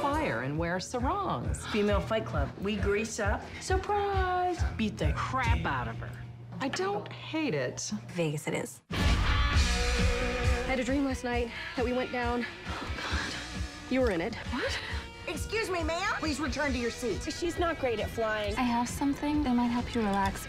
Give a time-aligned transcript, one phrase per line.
[0.00, 1.64] fire and wear sarongs.
[1.66, 2.48] Female Fight Club.
[2.60, 3.44] We grease up.
[3.60, 4.58] Surprise!
[4.76, 6.10] Beat the crap out of her.
[6.60, 7.92] I don't hate it.
[8.14, 8.80] Vegas it is.
[8.90, 12.44] I had a dream last night that we went down.
[12.68, 13.34] Oh, God.
[13.90, 14.34] You were in it.
[14.50, 14.76] What?
[15.28, 16.14] Excuse me, ma'am.
[16.18, 17.20] Please return to your seat.
[17.32, 18.54] She's not great at flying.
[18.56, 20.48] I have something that might help you relax.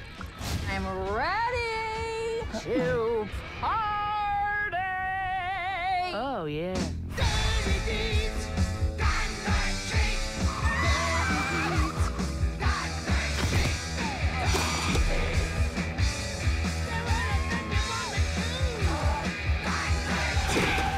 [0.70, 3.28] I'm ready to
[3.62, 4.78] party.
[6.14, 6.76] Oh, yeah.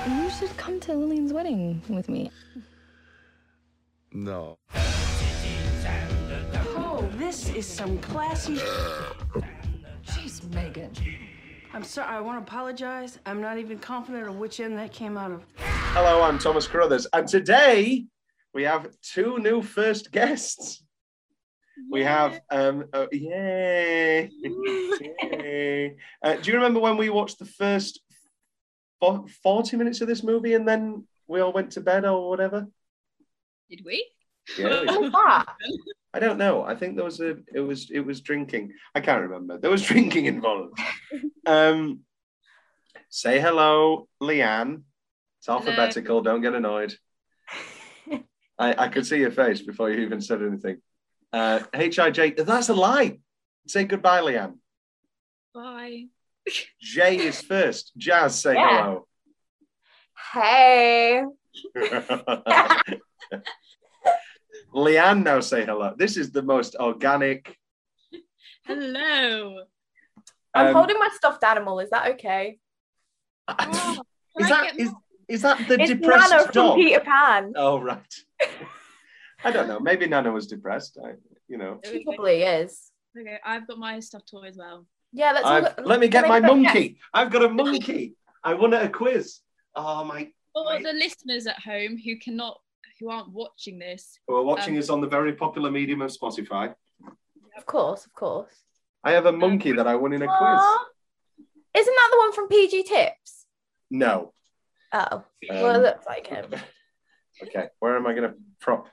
[0.07, 2.31] You should come to Lillian's wedding with me.
[4.13, 4.57] No.
[6.99, 8.55] Oh, this is some classy.
[10.03, 10.91] Jeez, Megan.
[11.71, 12.07] I'm sorry.
[12.07, 13.19] I want to apologize.
[13.23, 15.43] I'm not even confident of which end that came out of.
[15.57, 18.05] Hello, I'm Thomas Carruthers, and today
[18.51, 20.83] we have two new first guests.
[21.91, 24.31] We have, um, oh, yay!
[24.41, 25.95] yay.
[26.23, 27.99] Uh, do you remember when we watched the first
[29.43, 32.65] 40 minutes of this movie and then we all went to bed or whatever?
[33.69, 34.03] Did we?
[34.57, 35.45] Yeah, What was that?
[36.13, 36.63] I don't know.
[36.63, 38.73] I think there was a, it was, it was drinking.
[38.95, 39.57] I can't remember.
[39.57, 40.79] There was drinking involved.
[41.45, 42.01] Um,
[43.09, 44.83] say hello, Leanne.
[45.39, 46.21] It's alphabetical.
[46.21, 46.95] Don't get annoyed.
[48.59, 50.81] I, I could see your face before you even said anything.
[51.31, 53.19] Uh, H-I-J, that's a lie.
[53.67, 54.55] Say goodbye, Leanne.
[55.53, 56.05] Bye.
[56.79, 57.91] J is first.
[57.97, 58.99] Jazz, say Yeah.
[60.33, 61.23] Hey.
[64.71, 64.85] Hello.
[64.85, 65.93] Leanne, now say hello.
[65.97, 67.57] This is the most organic.
[68.65, 69.59] Hello.
[70.53, 71.79] I'm Um, holding my stuffed animal.
[71.79, 72.59] Is that okay?
[73.47, 74.01] Oh,
[74.39, 74.91] is can I that get is,
[75.29, 76.75] is that the it's depressed Nana from?
[76.75, 77.53] Peter Pan.
[77.55, 78.13] Oh right.
[79.43, 79.79] I don't know.
[79.79, 80.97] Maybe Nana was depressed.
[81.03, 81.11] I,
[81.47, 81.79] you know.
[81.85, 82.91] She probably is.
[83.17, 84.85] Okay, I've got my stuffed toy as well.
[85.13, 85.45] Yeah, let's.
[85.45, 86.97] all I've, let me get my go- monkey.
[87.13, 88.15] I've got a monkey.
[88.43, 89.39] I won at a quiz.
[89.75, 90.27] Oh my!
[90.53, 90.83] For Right.
[90.83, 92.59] the listeners at home who cannot,
[92.99, 96.73] who aren't watching this, We're watching Um, us on the very popular medium of Spotify.
[97.55, 98.51] Of course, of course.
[99.03, 100.61] I have a monkey that I won in a quiz.
[101.75, 103.45] Isn't that the one from PG Tips?
[103.91, 104.33] No.
[104.91, 106.51] Oh, well, it Um, looks like him.
[107.39, 108.87] Okay, where am I going to prop?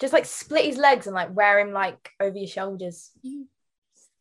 [0.00, 3.10] Just like split his legs and like wear him like over your shoulders.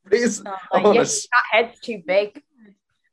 [0.06, 0.42] Please.
[0.46, 2.44] Oh, like, wanna yes, that head's too big.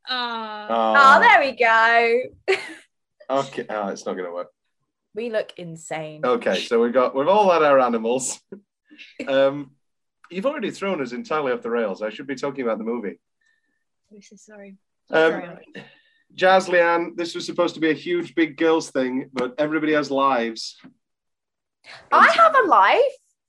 [0.09, 2.57] ah, Oh, Oh, there we go.
[3.47, 4.49] Okay, oh, it's not going to work.
[5.13, 6.21] We look insane.
[6.23, 8.39] Okay, so we've got we've all had our animals.
[9.27, 9.71] Um,
[10.29, 12.03] you've already thrown us entirely off the rails.
[12.03, 13.19] I should be talking about the movie.
[14.11, 14.77] this is sorry.
[15.09, 15.57] Um,
[16.35, 20.11] Jazz Leanne, this was supposed to be a huge big girls thing, but everybody has
[20.11, 20.77] lives.
[22.11, 23.01] I have a life,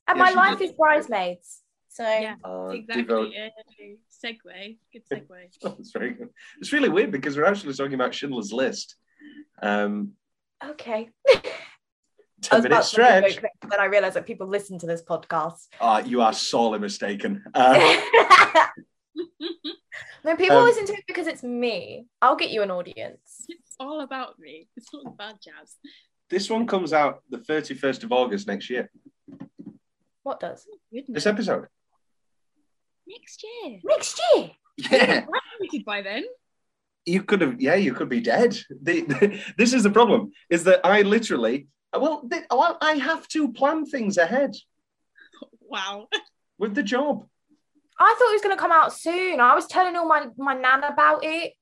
[0.08, 0.64] and Yes, my life do.
[0.64, 1.60] is bridesmaids.
[1.88, 2.36] So Yeah.
[2.42, 3.02] Uh, Exactly.
[3.02, 3.52] devote- Yay.
[4.24, 4.78] Segue.
[4.92, 5.48] Good segue.
[5.60, 6.30] That's very good.
[6.60, 8.96] It's really weird because we're actually talking about Schindler's List.
[9.60, 10.12] Um,
[10.70, 11.10] okay.
[11.28, 11.40] I
[12.42, 13.34] ten was minute about to make a stretch.
[13.42, 15.68] joke, but then I realised that people listen to this podcast.
[15.80, 17.44] Uh, you are sorely mistaken.
[17.54, 18.00] Uh,
[20.24, 22.06] no, people Um, listen to it because it's me.
[22.20, 23.46] I'll get you an audience.
[23.48, 24.68] It's all about me.
[24.76, 25.76] It's all about jazz.
[26.30, 28.90] this one comes out the 31st of August next year.
[30.24, 30.66] What does?
[30.92, 31.14] Goodness.
[31.14, 31.66] This episode.
[33.06, 33.80] Next year.
[33.84, 34.50] Next year.
[34.78, 35.26] Yeah.
[35.26, 36.24] Graduated by then.
[37.06, 40.80] You could have yeah you could be dead the, this is the problem is that
[40.84, 41.66] i literally
[41.98, 44.52] well, the, well i have to plan things ahead
[45.62, 46.08] Wow.
[46.58, 47.26] with the job
[47.98, 49.38] I thought it was going to come out soon.
[49.38, 51.52] I was telling all my, my nan about it.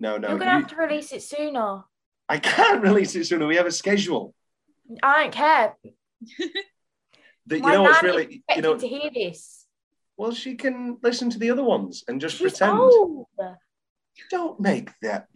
[0.00, 1.82] no no You're going to you- have to release it sooner.
[2.28, 4.34] i can't release it sooner we have a schedule
[5.02, 5.74] I don't care.
[7.46, 9.66] that you my know what's really you expecting know to hear this.
[10.16, 13.26] well she can listen to the other ones and just She's pretend old.
[14.30, 15.28] Don't make that.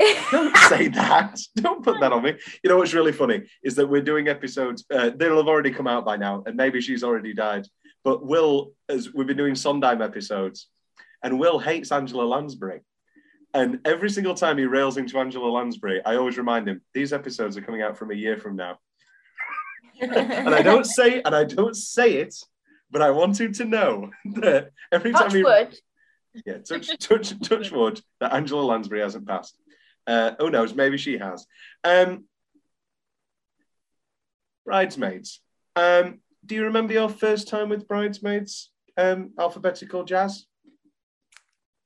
[0.30, 1.38] Don't say that.
[1.56, 2.34] Don't put that on me.
[2.64, 5.86] You know what's really funny is that we're doing episodes uh, they'll have already come
[5.86, 7.66] out by now and maybe she's already died
[8.04, 10.68] but will as we've been doing sondheim episodes
[11.22, 12.80] and will hates angela lansbury.
[13.54, 17.56] And every single time he rails into angela lansbury i always remind him these episodes
[17.56, 18.78] are coming out from a year from now.
[20.00, 22.34] And i don't say and i don't say it
[22.90, 24.10] but i want him to know
[24.42, 25.76] that every Touch time he wood.
[26.46, 29.56] Yeah, touch, touch, touch wood that Angela Lansbury hasn't passed.
[30.06, 30.74] Uh, who knows?
[30.74, 31.46] Maybe she has.
[31.84, 32.24] Um,
[34.64, 35.40] bridesmaids.
[35.76, 40.46] Um, do you remember your first time with bridesmaids, um, alphabetical jazz?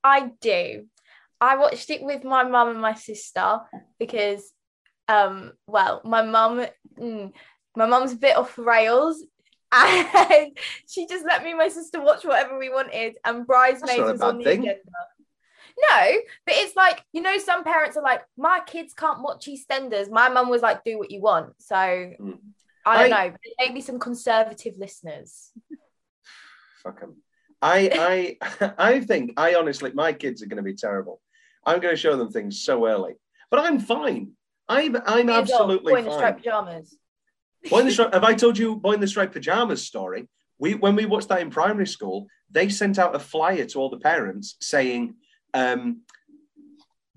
[0.03, 0.85] I do.
[1.39, 3.59] I watched it with my mum and my sister
[3.99, 4.51] because,
[5.07, 6.65] um, well, my mum,
[6.99, 7.31] mm,
[7.75, 9.23] my mum's a bit off rails,
[9.71, 14.21] and she just let me and my sister watch whatever we wanted, and bridesmaids was
[14.21, 14.59] on the thing.
[14.61, 14.79] agenda.
[15.89, 16.11] No,
[16.45, 20.09] but it's like you know, some parents are like, my kids can't watch EastEnders.
[20.09, 21.53] My mum was like, do what you want.
[21.59, 22.39] So Mm.
[22.85, 23.35] I don't I- know.
[23.59, 25.51] Maybe some conservative listeners.
[26.83, 27.17] Fuck 'em.
[27.61, 31.19] I, I, I think, I honestly, my kids are going to be terrible.
[31.65, 33.15] I'm going to show them things so early,
[33.51, 34.31] but I'm fine.
[34.69, 36.19] I'm, I'm absolutely boy in the fine.
[36.19, 36.95] striped pajamas.
[37.69, 40.27] Boy in the Stripe, have I told you Boy in the Striped Pajamas story?
[40.59, 43.89] We when we watched that in primary school, they sent out a flyer to all
[43.89, 45.15] the parents saying
[45.53, 46.01] um,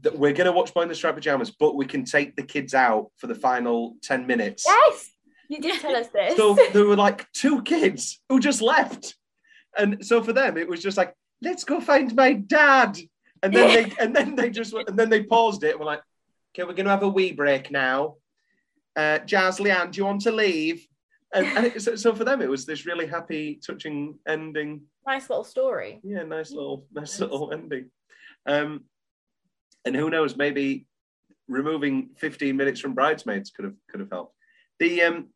[0.02, 2.42] that we're going to watch Boy in the Striped Pajamas, but we can take the
[2.42, 4.64] kids out for the final 10 minutes.
[4.66, 5.10] Yes,
[5.48, 6.36] you did tell us this.
[6.36, 9.16] So there were like two kids who just left.
[9.76, 12.98] And so for them, it was just like, let's go find my dad.
[13.42, 16.02] And then they and then they just and then they paused it and were like,
[16.52, 18.16] okay, we're gonna have a wee break now.
[18.96, 20.86] Uh Jazz Leanne, do you want to leave?
[21.32, 24.82] And, and it, so, so for them, it was this really happy, touching ending.
[25.06, 26.00] nice little story.
[26.02, 27.90] Yeah, nice little, nice little ending.
[28.46, 28.84] Um,
[29.84, 30.86] and who knows, maybe
[31.46, 34.34] removing 15 minutes from bridesmaids could have could have helped.
[34.80, 35.28] The um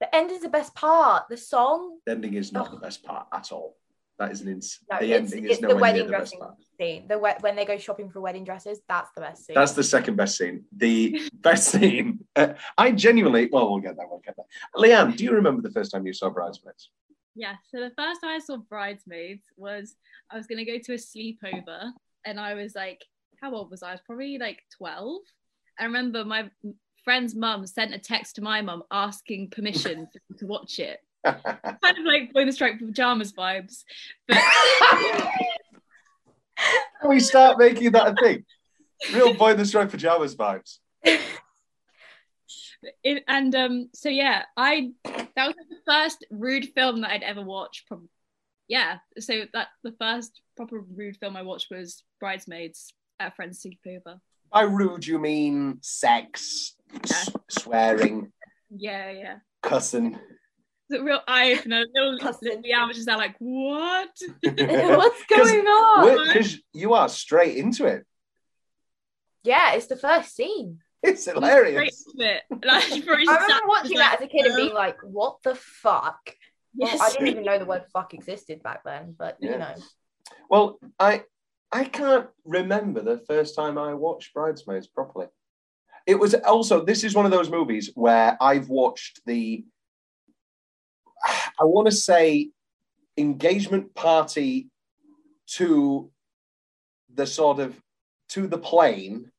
[0.00, 1.24] The end is the best part.
[1.28, 1.98] The song.
[2.06, 2.74] The ending is not Oh.
[2.76, 3.76] the best part at all.
[4.18, 6.12] That is an ins- No, the it's, ending it's is the nowhere near wedding the
[6.12, 6.54] best dressing part.
[6.80, 7.06] Scene.
[7.08, 9.54] The we- when they go shopping for wedding dresses, that's the best scene.
[9.54, 10.64] That's the second best scene.
[10.76, 12.20] The best scene.
[12.34, 13.48] Uh, I genuinely.
[13.52, 14.06] Well, we'll get that.
[14.08, 14.46] We'll get that.
[14.76, 16.90] Leanne, do you remember the first time you saw Bridesmaids?
[17.34, 19.94] Yeah, so the first time I saw Bridesmaids was
[20.30, 21.92] I was gonna go to a sleepover,
[22.24, 23.04] and I was like,
[23.40, 23.90] how old was I?
[23.90, 25.20] I was probably like twelve.
[25.78, 26.50] I remember my
[27.04, 30.98] friend's mum sent a text to my mum asking permission to watch it.
[31.24, 33.84] Kind of like Boy in the Striped Pajamas vibes,
[34.26, 34.38] but
[37.00, 38.44] Can we start making that a thing?
[39.14, 40.78] Real boy in the striped pajamas vibes.
[43.02, 47.42] it, and um, so yeah, I that was the first rude film that I'd ever
[47.42, 47.86] watched.
[47.86, 48.08] Probably,
[48.68, 48.98] yeah.
[49.18, 54.20] So that the first proper rude film I watched was Bridesmaids at a friend's sleepover.
[54.52, 56.74] By rude, you mean sex,
[57.04, 58.32] s- swearing,
[58.70, 59.36] Yeah, yeah.
[59.62, 60.18] cussing.
[60.90, 61.84] It's a real eye opener.
[61.94, 62.48] Little, Cousin.
[62.48, 64.08] little Leanne was just there like, what?
[64.42, 66.26] What's going on?
[66.28, 68.04] Because you are straight into it.
[69.44, 70.78] Yeah, it's the first scene.
[71.02, 72.04] It's hilarious.
[72.16, 72.42] it.
[72.50, 76.34] Like, I remember watching that as a kid and "Uh, being like, "What the fuck?"
[76.76, 79.74] Well, I didn't even know the word "fuck" existed back then, but you know.
[80.50, 81.22] Well, I
[81.72, 85.28] I can't remember the first time I watched Bridesmaids properly.
[86.06, 89.64] It was also this is one of those movies where I've watched the
[91.60, 92.50] I want to say
[93.16, 94.68] engagement party
[95.54, 96.10] to
[97.14, 97.80] the sort of
[98.30, 99.30] to the plane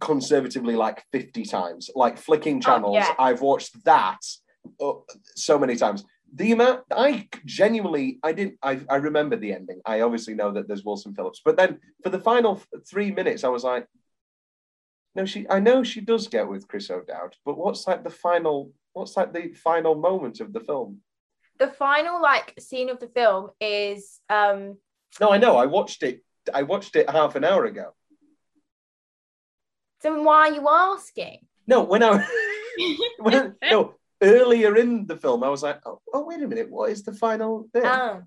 [0.00, 3.14] conservatively like 50 times like flicking channels yeah.
[3.18, 4.18] i've watched that
[4.80, 4.92] uh,
[5.34, 6.04] so many times
[6.34, 9.80] the amount I genuinely I didn't I, I remember the ending.
[9.84, 13.48] I obviously know that there's Wilson Phillips, but then for the final three minutes, I
[13.48, 13.86] was like,
[15.14, 18.72] no, she I know she does get with Chris O'Dowd, but what's like the final
[18.98, 21.00] what's like the final moment of the film?
[21.58, 24.78] The final like scene of the film is um
[25.20, 27.94] No, I know, I watched it I watched it half an hour ago.
[30.02, 31.46] so why are you asking?
[31.66, 32.26] No, when I
[33.18, 36.90] when, no earlier in the film, I was like, oh, oh wait a minute, what
[36.90, 37.84] is the final thing?
[37.84, 38.22] Oh.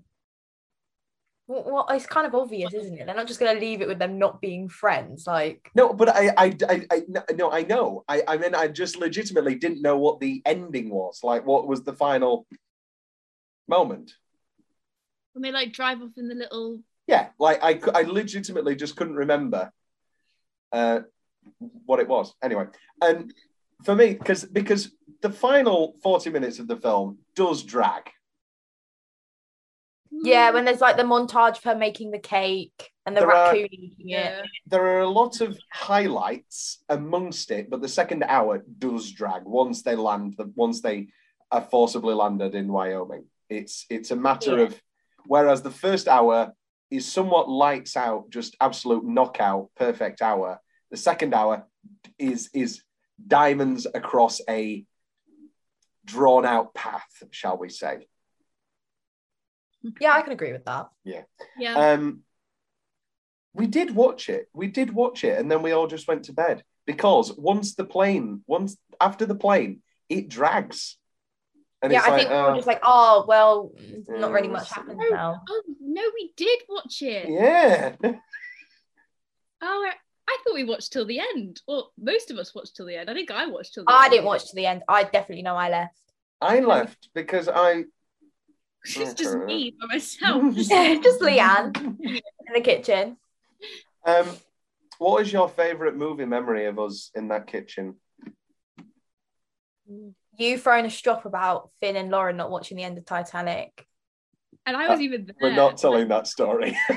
[1.48, 3.06] Well, well, it's kind of obvious, isn't it?
[3.06, 5.26] They're not just going to leave it with them not being friends.
[5.26, 7.02] Like, No, but I, I, I, I
[7.34, 8.04] no, I know.
[8.08, 11.20] I, I mean, I just legitimately didn't know what the ending was.
[11.22, 12.46] Like, what was the final
[13.68, 14.14] moment?
[15.32, 19.16] When they like drive off in the little Yeah, like I, I legitimately just couldn't
[19.16, 19.72] remember
[20.70, 21.00] uh,
[21.86, 22.34] what it was.
[22.42, 22.66] Anyway,
[23.00, 23.32] and
[23.84, 28.10] for me, because because the final forty minutes of the film does drag.
[30.12, 30.54] Yeah, mm.
[30.54, 33.68] when there's like the montage of her making the cake and the There are- raccoon
[33.72, 34.18] eating it.
[34.18, 34.42] yeah.
[34.66, 39.82] There are a lot of highlights amongst it, but the second hour does drag once
[39.82, 40.34] they land.
[40.36, 41.08] The once they
[41.50, 44.64] are forcibly landed in Wyoming, it's it's a matter Yeah.
[44.64, 44.82] of.
[45.26, 46.52] Whereas the first hour
[46.90, 50.60] is somewhat lights out, just absolute knockout, perfect hour.
[50.90, 51.66] The second hour
[52.18, 52.82] is is
[53.26, 54.84] diamonds across a
[56.04, 58.08] drawn out path, shall we say?
[60.00, 60.88] Yeah, I can agree with that.
[61.04, 61.22] Yeah.
[61.58, 61.74] Yeah.
[61.92, 62.20] Um,
[63.54, 64.48] we did watch it.
[64.54, 67.84] We did watch it, and then we all just went to bed because once the
[67.84, 70.96] plane, once after the plane, it drags.
[71.82, 73.72] And yeah, I like, think we oh, were just like, oh well,
[74.08, 75.42] not really much was- happens Oh, now.
[75.48, 77.28] oh no, we did watch it.
[77.28, 77.96] yeah.
[79.64, 79.92] Oh, I,
[80.28, 81.60] I thought we watched till the end.
[81.68, 83.08] Well, most of us watched till the end.
[83.08, 84.10] I think I watched till the I end.
[84.12, 84.82] didn't watch to the end.
[84.88, 86.00] I definitely know I left.
[86.40, 87.84] I left because I.
[88.84, 90.54] It's just me by myself.
[90.54, 92.20] just Leanne in
[92.52, 93.16] the kitchen.
[94.04, 94.28] Um,
[94.98, 97.96] what is your favourite movie memory of us in that kitchen?
[100.36, 103.86] You throwing a strop about Finn and Lauren not watching the end of Titanic.
[104.66, 105.34] and I was even there.
[105.40, 106.76] We're not telling that story.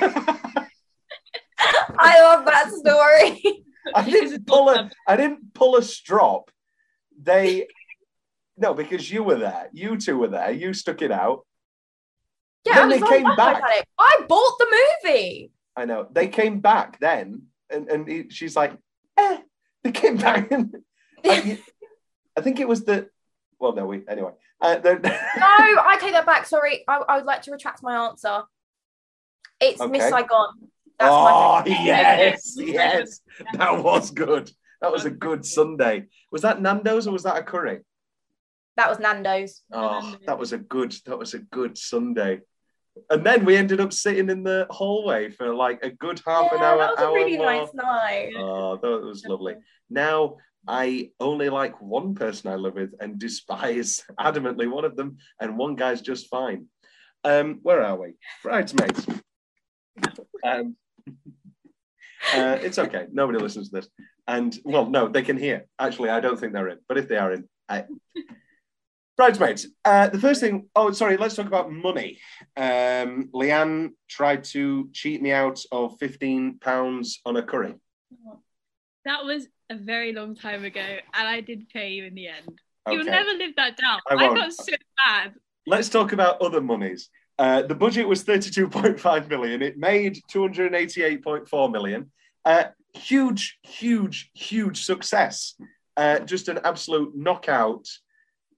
[1.98, 3.63] I love that story.
[3.94, 4.88] I didn't pull awesome.
[5.08, 5.12] a.
[5.12, 6.50] I didn't pull a strop.
[7.22, 7.68] They.
[8.58, 9.70] No, because you were there.
[9.74, 10.51] You two were there.
[10.51, 11.46] You stuck it out.
[12.65, 13.62] Yeah, Then I they came back.
[14.00, 15.51] I bought the movie.
[15.75, 16.07] I know.
[16.12, 18.74] They came back then, and and he, she's like,
[19.17, 19.39] eh.
[19.84, 20.75] They came back, and
[21.25, 21.60] I,
[22.36, 23.07] I think it was the.
[23.60, 24.31] Well, no, we anyway.
[24.60, 26.48] Uh, No, I take that back.
[26.48, 28.43] Sorry, I, I would like to retract my answer.
[29.60, 30.10] It's Miss Okay.
[30.10, 30.48] Saigon.
[30.98, 33.19] That's oh my yes, yes,
[33.53, 34.50] that was good.
[34.81, 36.05] That was a good Sunday.
[36.31, 37.79] Was that Nando's or was that a curry?
[38.77, 39.62] That was Nando's.
[39.72, 40.95] Oh, that was a good.
[41.05, 42.41] That was a good Sunday.
[43.09, 46.59] And then we ended up sitting in the hallway for like a good half an
[46.59, 46.77] yeah, hour.
[46.77, 47.47] that was a really more.
[47.47, 48.33] nice night.
[48.37, 49.55] Oh, that was lovely.
[49.89, 50.37] Now
[50.67, 55.57] I only like one person I live with and despise adamantly one of them, and
[55.57, 56.67] one guy's just fine.
[57.23, 58.13] Um, where are we?
[58.43, 59.05] Bridesmaids.
[60.43, 60.75] Um,
[62.33, 63.07] uh, it's okay.
[63.11, 63.89] Nobody listens to this.
[64.27, 65.67] And well, no, they can hear.
[65.79, 67.85] Actually, I don't think they're in, but if they are in, I...
[69.17, 69.67] Bridesmaids.
[69.86, 72.19] Uh, the first thing, oh, sorry, let's talk about money.
[72.57, 77.75] Um, Leanne tried to cheat me out of £15 on a curry.
[79.05, 82.60] That was a very long time ago, and I did pay you in the end.
[82.89, 84.00] You'll never live that down.
[84.10, 84.36] I I, won't.
[84.36, 84.74] got so
[85.05, 85.34] bad.
[85.65, 87.10] Let's talk about other monies.
[87.38, 89.62] Uh, the budget was 32.5 million.
[89.62, 92.12] It made 288.4 million.
[92.43, 95.55] Uh, huge, huge, huge success.
[95.98, 97.88] Uh, just an absolute knockout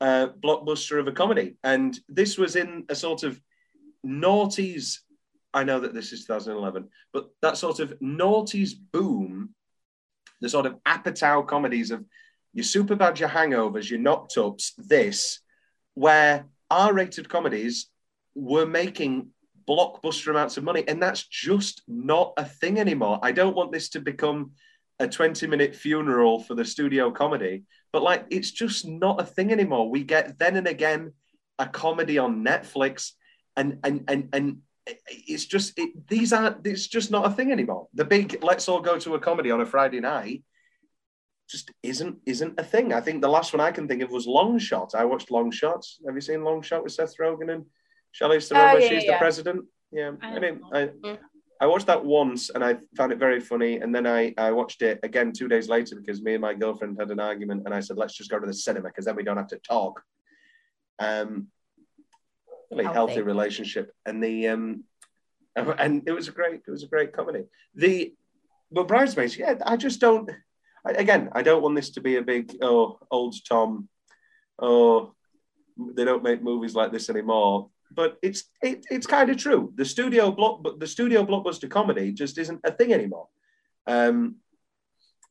[0.02, 1.56] uh, blockbuster of a comedy.
[1.64, 3.40] And this was in a sort of
[4.06, 5.00] noughties.
[5.54, 9.54] I know that this is 2011, but that sort of noughties boom,
[10.42, 12.06] the sort of Apatow comedies of
[12.54, 15.40] your Superbad, your Hangovers, your Knocked Ups, this,
[15.94, 17.88] where R-rated comedies
[18.36, 19.30] were making
[19.68, 23.20] blockbuster amounts of money, and that's just not a thing anymore.
[23.22, 24.52] I don't want this to become
[25.00, 27.64] a 20-minute funeral for the studio comedy,
[27.94, 29.90] but like it's just not a thing anymore.
[29.90, 31.14] We get then and again
[31.60, 33.12] a comedy on Netflix,
[33.56, 34.58] and and and and
[35.08, 36.66] it's just it, these aren't.
[36.66, 37.88] It's just not a thing anymore.
[37.94, 40.44] The big let's all go to a comedy on a Friday night
[41.50, 42.94] just isn't isn't a thing.
[42.94, 44.96] I think the last one I can think of was Long Shot.
[44.96, 46.00] I watched Long Shots.
[46.06, 47.66] Have you seen Long Shot with Seth Rogen and
[48.12, 48.76] Shelley Theron?
[48.76, 49.14] Oh, yeah, she's yeah.
[49.14, 49.66] the president.
[49.92, 50.62] Yeah, I I mean.
[50.74, 51.18] I, Mm.
[51.60, 53.78] I watched that once and I found it very funny.
[53.78, 56.98] And then I, I watched it again two days later because me and my girlfriend
[57.00, 59.24] had an argument, and I said, "Let's just go to the cinema because then we
[59.24, 60.02] don't have to talk."
[61.00, 61.48] Um,
[62.72, 63.22] really healthy, Healthy.
[63.22, 64.84] relationship, and the um,
[65.56, 67.46] and it was a great, it was a great comedy.
[67.76, 68.14] The
[68.72, 70.30] but bridesmaids, yeah, I just don't.
[70.86, 73.90] I, again, I don't want this to be a big oh old Tom,
[74.60, 75.14] oh
[75.96, 77.70] they don't make movies like this anymore.
[77.92, 79.74] But it's it, it's kind of true.
[79.76, 83.28] The studio block, but the studio blockbuster comedy just isn't a thing anymore.
[83.86, 84.38] Um,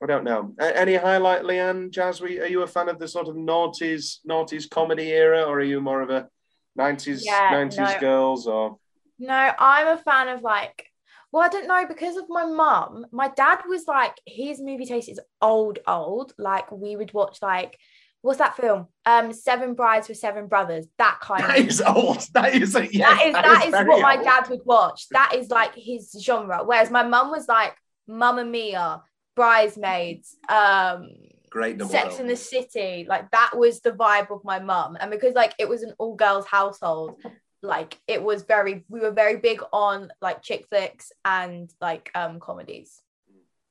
[0.03, 0.55] I don't know.
[0.61, 2.21] Any highlight, Leanne, Jazz?
[2.21, 5.81] Are you a fan of the sort of noughties noughties comedy era, or are you
[5.81, 6.29] more of a
[6.75, 7.99] nineties Yeah, nineties no.
[8.01, 8.47] girls?
[8.47, 8.79] Or
[9.19, 10.91] No, I'm a fan of like,
[11.33, 15.09] well, I don't know, because of my mum, my dad was like, his movie taste
[15.09, 16.33] is old, old.
[16.39, 17.79] Like, we would watch, like,
[18.27, 18.89] what's that film?
[19.05, 21.67] Um, Seven Brides for Seven Brothers, that kind that of.
[21.69, 22.27] is old.
[22.35, 25.09] That is a, yeah, that is that is very what my dad would watch.
[25.11, 26.63] That is like his genre.
[26.65, 27.77] Whereas my mum was like
[28.09, 29.03] Mamma Mia,
[29.37, 31.09] Bridesmaids, um,
[31.51, 32.23] Great Sex bill.
[32.23, 33.07] in the City.
[33.09, 34.97] Like that was the vibe of my mum.
[35.01, 37.15] And because like it was an all girls household,
[37.63, 42.41] like it was very we were very big on like chick flicks and like um
[42.41, 43.01] comedies.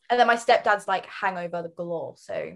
[0.09, 2.13] And then my stepdad's like hangover the galore.
[2.15, 2.53] So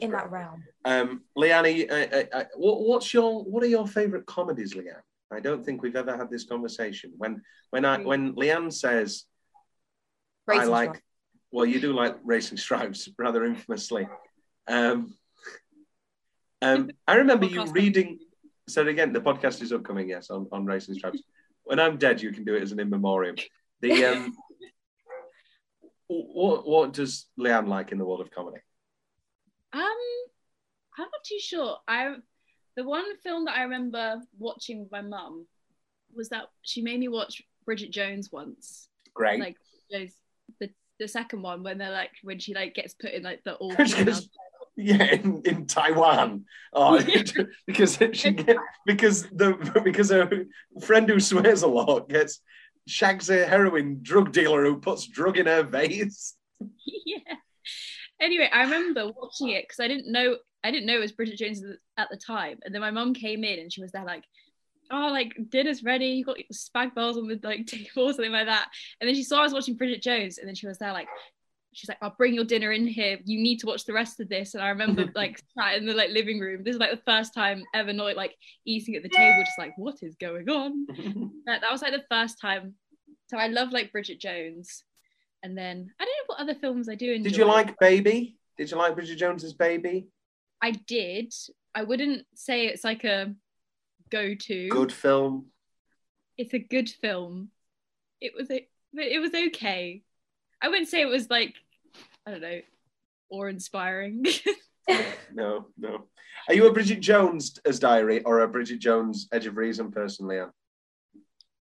[0.00, 0.64] in that realm.
[0.84, 5.02] Um, Leanne, uh, uh, uh, what, what's your what are your favourite comedies, Leanne?
[5.32, 7.12] I don't think we've ever had this conversation.
[7.16, 9.24] When when I when Leanne says
[10.48, 11.04] I like, Stripes.
[11.52, 14.08] well, you do like Racing Stripes rather infamously.
[14.66, 15.14] Um,
[16.62, 18.18] um, I remember you reading.
[18.68, 20.08] So again, the podcast is upcoming.
[20.08, 21.22] Yes, on, on Racing Stripes.
[21.64, 23.36] When I'm dead, you can do it as an in memoriam.
[23.80, 24.36] The um,
[26.08, 28.60] what what does Leanne like in the world of comedy?
[29.72, 29.80] Um,
[30.98, 31.76] I'm not too sure.
[31.86, 32.14] I
[32.76, 35.46] The one film that I remember watching with my mum
[36.14, 38.88] was that she made me watch Bridget Jones once.
[39.14, 39.40] Great.
[39.40, 39.56] Like
[39.90, 40.10] the
[41.00, 43.74] the second one when they're like when she like gets put in like the all
[44.76, 46.44] yeah, in, in Taiwan.
[46.72, 47.02] Oh,
[47.66, 50.30] because she get, because the because her
[50.82, 52.40] friend who swears a lot gets
[52.86, 56.34] shags a heroin drug dealer who puts drug in her veins.
[57.04, 57.34] yeah.
[58.20, 61.38] Anyway, I remember watching it because I didn't know I didn't know it was Bridget
[61.38, 61.62] Jones
[61.96, 64.24] at the time, and then my mum came in and she was there like,
[64.90, 66.08] "Oh, like dinner's ready.
[66.08, 68.68] You got spag balls on the like table or something like that."
[69.00, 71.08] And then she saw I was watching Bridget Jones, and then she was there like,
[71.72, 73.18] she's like, "I'll bring your dinner in here.
[73.24, 75.94] You need to watch the rest of this." And I remember like sat in the
[75.94, 76.62] like living room.
[76.62, 78.34] This is like the first time ever not like
[78.66, 80.86] eating at the table, just like, "What is going on?"
[81.46, 82.74] that, that was like the first time.
[83.28, 84.84] So I love like Bridget Jones.
[85.42, 87.30] And then I don't know what other films I do enjoy.
[87.30, 88.36] Did you like Baby?
[88.58, 90.08] Did you like Bridget Jones's Baby?
[90.62, 91.32] I did.
[91.74, 93.34] I wouldn't say it's like a
[94.10, 94.68] go-to.
[94.68, 95.46] Good film.
[96.36, 97.50] It's a good film.
[98.20, 100.02] It was a, it was okay.
[100.60, 101.54] I wouldn't say it was like
[102.26, 102.60] I don't know,
[103.30, 104.24] awe inspiring.
[105.32, 106.06] No, no.
[106.48, 110.26] Are you a Bridget Jones as Diary or a Bridget Jones Edge of Reason person,
[110.26, 110.50] Leanne?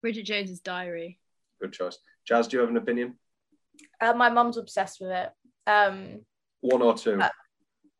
[0.00, 1.18] Bridget Jones's Diary.
[1.60, 1.98] Good choice.
[2.26, 3.18] Jazz, do you have an opinion?
[4.00, 5.30] Uh, my mum's obsessed with it.
[5.66, 6.20] Um,
[6.60, 7.20] One or two?
[7.20, 7.28] Uh,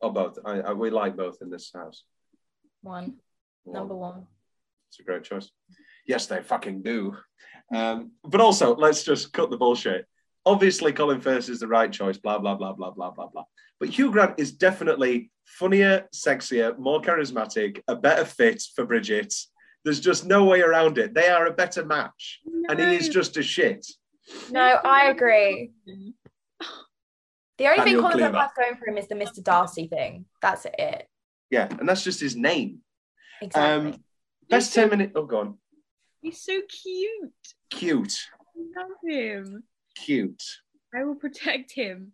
[0.00, 0.38] or both?
[0.44, 2.04] I, I, we like both in this house.
[2.82, 3.14] one,
[3.64, 3.74] One.
[3.74, 4.26] number one.
[4.88, 5.50] It's a great choice.
[6.06, 7.16] Yes, they fucking do.
[7.74, 10.06] Um, but also, let's just cut the bullshit.
[10.46, 13.44] Obviously, Colin Firth is the right choice, blah, blah, blah, blah, blah, blah, blah.
[13.78, 19.34] But Hugh Grant is definitely funnier, sexier, more charismatic, a better fit for Bridget.
[19.84, 21.14] There's just no way around it.
[21.14, 22.40] They are a better match.
[22.68, 23.86] And he is just a shit.
[24.50, 25.70] No, I agree.
[27.58, 28.38] The only thing Daniel Colin Firth Cleaver.
[28.38, 29.44] has going for him is the Mr.
[29.44, 30.24] Darcy thing.
[30.40, 31.08] That's it.
[31.50, 32.80] Yeah, and that's just his name.
[33.42, 33.92] Exactly.
[33.92, 34.04] Um,
[34.48, 35.12] best 10 minute.
[35.14, 35.58] Oh, go on.
[36.22, 37.32] He's so cute.
[37.70, 38.16] Cute.
[38.32, 39.64] I love him.
[39.94, 40.42] Cute.
[40.94, 42.12] I will protect him.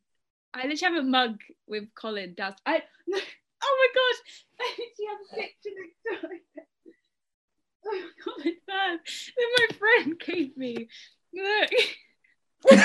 [0.53, 2.55] I literally have a mug with Colin down.
[2.65, 3.21] I oh
[3.63, 4.45] my gosh!
[4.61, 6.43] I literally have a picture next to it.
[7.89, 9.01] Oh, my Firth
[9.37, 10.89] that my friend gave me.
[11.37, 12.79] Look.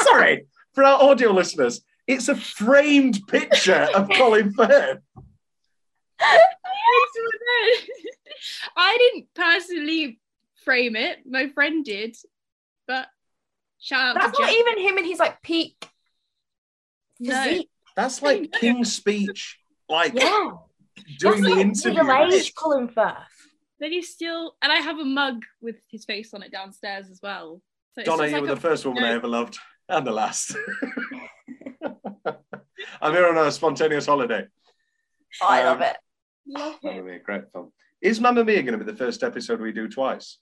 [0.00, 4.98] Sorry, for our audio listeners, it's a framed picture of Colin Firth.
[8.76, 10.20] I didn't personally
[10.64, 11.18] frame it.
[11.28, 12.16] My friend did,
[12.86, 13.06] but
[13.80, 14.58] shout out That's to not Jack.
[14.60, 15.88] even him and he's like peak
[17.20, 17.62] No.
[17.96, 20.50] That's like King's Speech, like Yeah.
[21.18, 22.04] doing That's the like interview.
[22.04, 23.14] middle age Colin Firth.
[23.78, 27.20] Then he's still, and I have a mug with his face on it downstairs as
[27.22, 27.60] well.
[27.94, 29.58] So Donna, you like were the first woman I ever loved,
[29.88, 30.56] and the last.
[33.00, 34.46] I'm here on a spontaneous holiday.
[35.42, 35.96] I Um, love it.
[36.46, 37.04] Love Mamma it.
[37.04, 37.72] Mia, great film.
[38.00, 40.38] Is Mamma Mia going to be the first episode we do twice?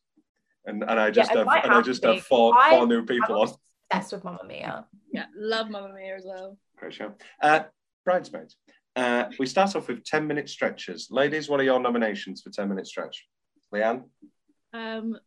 [0.66, 3.04] And and I just it have might and I just have four I- four new
[3.04, 3.54] people I'm on.
[3.92, 4.86] obsessed with Mamma Mia.
[5.12, 6.56] Yeah, love Mamma Mia as well.
[6.76, 7.12] Great show.
[7.42, 7.64] Uh,
[8.04, 8.56] bridesmaids.
[8.96, 11.08] Uh, we start off with 10 minute stretches.
[11.10, 13.26] Ladies, what are your nominations for 10 minute stretch?
[13.72, 14.04] Leanne,
[14.72, 15.18] Um,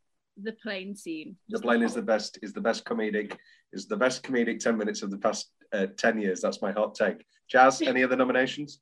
[0.41, 1.35] the plane scene.
[1.49, 3.35] the plane is the best, is the best comedic,
[3.73, 6.39] is the best comedic 10 minutes of the past uh, 10 years.
[6.41, 7.25] That's my hot take.
[7.49, 8.79] Jazz, any other nominations?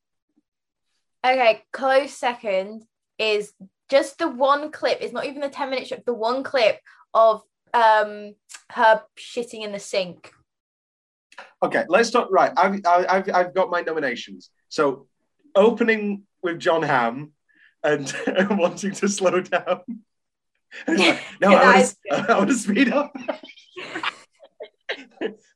[1.26, 2.84] Okay, close second
[3.18, 3.54] is
[3.90, 5.00] just the one clip.
[5.02, 6.80] It's not even the 10 minute strip, the one clip
[7.14, 7.42] of
[7.74, 8.36] um
[8.72, 10.32] her shitting in the sink.
[11.64, 12.30] Okay, let's talk.
[12.32, 14.52] Right, I've, I- I've, I've got my nominations.
[14.76, 15.08] So,
[15.56, 17.32] opening with John Hamm
[17.82, 18.14] and
[18.50, 19.82] wanting to slow down.
[20.90, 23.16] Like, no, I want, to, I want to speed up.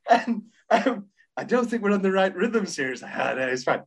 [0.10, 2.93] and um, I don't think we're on the right rhythms here.
[2.93, 3.82] It's like, ah, no, it's fine.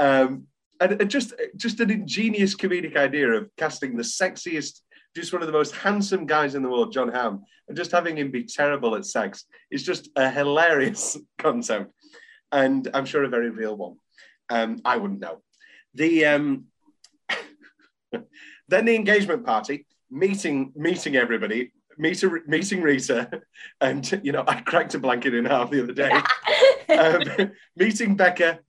[0.00, 0.48] Um,
[0.80, 4.80] and, and just, just an ingenious comedic idea of casting the sexiest,
[5.14, 8.18] just one of the most handsome guys in the world, John Hamm, and just having
[8.18, 11.92] him be terrible at sex is just a hilarious concept,
[12.50, 13.98] and I'm sure a very real one.
[14.52, 15.40] Um, I wouldn't know.
[15.94, 16.64] The um,
[18.68, 23.30] then the engagement party, meeting meeting everybody, meet, meeting Rita,
[23.80, 26.12] and you know I cracked a blanket in half the other day.
[26.98, 28.60] um, meeting Becca,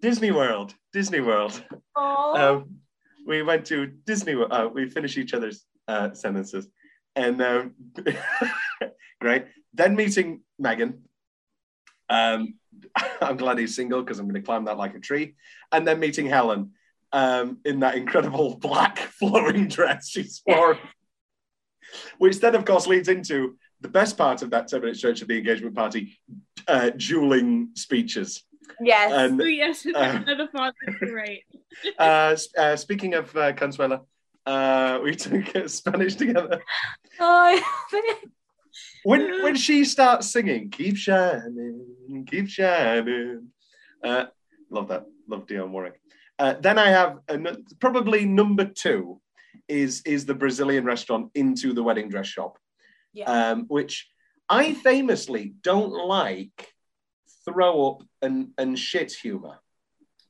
[0.00, 1.60] Disney World, Disney World.
[1.96, 2.76] Um,
[3.26, 4.36] we went to Disney.
[4.36, 4.52] World.
[4.52, 6.68] Uh, we finish each other's uh, sentences,
[7.16, 7.74] and um,
[9.20, 9.46] great.
[9.74, 11.02] Then meeting Megan.
[12.08, 12.54] Um,
[13.20, 15.34] I'm glad he's single because I'm going to climb that like a tree.
[15.70, 16.72] And then meeting Helen
[17.12, 20.78] um, in that incredible black flowing dress she's worn,
[22.18, 25.28] which then, of course, leads into the best part of that 10 minute stretch of
[25.28, 26.18] the engagement party
[26.68, 28.44] uh, dueling speeches.
[28.80, 29.12] Yes.
[29.12, 31.42] And Oh, yes, Uh, another father is great.
[31.98, 34.00] uh, uh, speaking of uh, Consuela,
[34.46, 36.62] uh, we took uh, Spanish together.
[37.20, 37.60] oh,
[39.04, 41.84] When when she starts singing, "Keep shining,
[42.26, 43.48] keep shining,"
[44.04, 44.26] uh,
[44.70, 45.04] love that.
[45.28, 46.00] Love Dionne Warwick.
[46.38, 49.20] Uh, then I have an, probably number two
[49.68, 52.58] is is the Brazilian restaurant into the wedding dress shop,
[53.12, 53.30] yeah.
[53.30, 54.08] um, which
[54.48, 56.74] I famously don't like
[57.44, 59.60] throw up and and shit humor.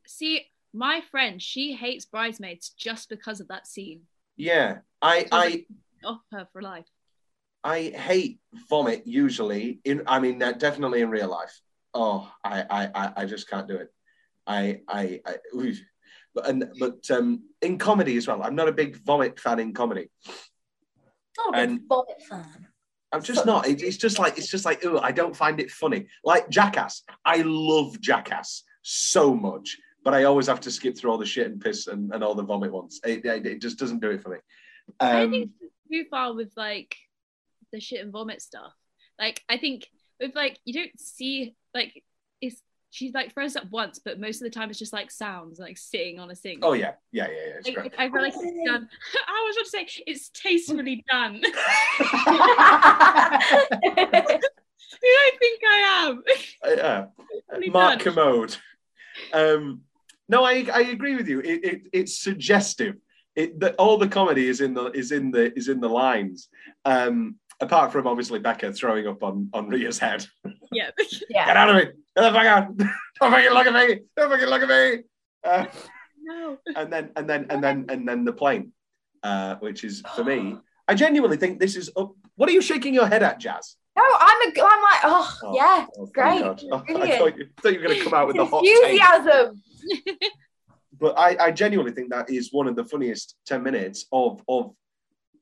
[0.06, 4.02] See, my friend, she hates bridesmaids just because of that scene.
[4.36, 5.66] Yeah, I I
[6.04, 6.86] Off her for life.
[7.64, 9.80] I hate vomit usually.
[9.84, 11.60] In I mean, definitely in real life.
[11.94, 13.88] Oh, I I I, I just can't do it.
[14.46, 15.36] I I, I
[16.34, 18.42] but and but um, in comedy as well.
[18.42, 20.10] I'm not a big vomit fan in comedy.
[21.38, 22.68] Not a big and- vomit fan.
[23.14, 23.66] I'm just not.
[23.68, 26.06] It, it's just like it's just like oh, I don't find it funny.
[26.24, 31.18] Like Jackass, I love Jackass so much, but I always have to skip through all
[31.18, 33.00] the shit and piss and, and all the vomit ones.
[33.04, 34.38] It, it, it just doesn't do it for me.
[34.98, 35.50] I Um, think
[35.92, 36.96] too far with like
[37.70, 38.72] the shit and vomit stuff.
[39.18, 39.86] Like I think
[40.22, 42.02] with like you don't see like
[42.40, 45.58] it's she like throws up once, but most of the time it's just like sounds
[45.58, 46.60] like sitting on a sink.
[46.62, 47.60] oh yeah, yeah, yeah, yeah.
[47.64, 47.94] It's Like.
[47.98, 48.88] I feel like it's done.
[49.28, 51.34] I was going to say it's tastefully done.
[55.02, 56.22] Who do I think I am?
[56.66, 57.06] yeah.
[57.32, 58.14] Tastefully Mark done.
[58.14, 58.56] Commode.
[59.32, 59.80] Um,
[60.28, 61.40] no, I, I agree with you.
[61.40, 62.96] It, it, it's suggestive.
[63.34, 66.48] It, the, all the comedy is in the is in the is in the lines.
[66.84, 70.26] Um, apart from obviously Becca throwing up on on Rita's head.
[70.74, 70.90] Yeah.
[71.28, 71.82] Get out of me!
[71.82, 72.76] Get the fuck out!
[72.78, 73.98] Don't fucking look at me!
[74.16, 75.02] Don't fucking look at me!
[75.44, 75.66] Uh,
[76.22, 76.56] no.
[76.74, 78.72] and then and then and then and then the plane,
[79.22, 80.56] uh, which is for me.
[80.88, 81.90] I genuinely think this is.
[81.94, 82.14] Up.
[82.36, 83.76] What are you shaking your head at, Jazz?
[83.94, 84.62] No, I'm a.
[84.62, 86.42] I'm like, oh, Oh, yeah, Oh, great.
[86.42, 89.62] Oh, I thought you, thought you were going to come out with the hot enthusiasm.
[90.98, 94.72] but I, I genuinely think that is one of the funniest 10 minutes of of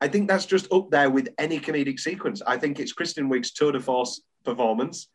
[0.00, 2.40] I think that's just up there with any comedic sequence.
[2.46, 5.08] I think it's Kristen Wiig's tour de force performance.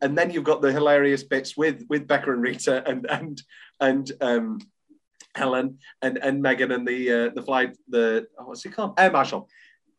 [0.00, 3.42] And then you've got the hilarious bits with with Becca and Rita and and
[3.80, 4.58] and um
[5.34, 9.10] Helen and and Megan and the uh, the flight the oh, what's it called Air
[9.10, 9.48] Marshal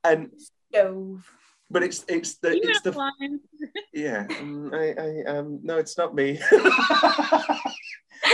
[0.04, 0.30] and
[0.72, 1.30] Stove.
[1.70, 3.40] but it's it's the You it's the fine.
[3.94, 7.72] yeah um, I, I um no it's not me I,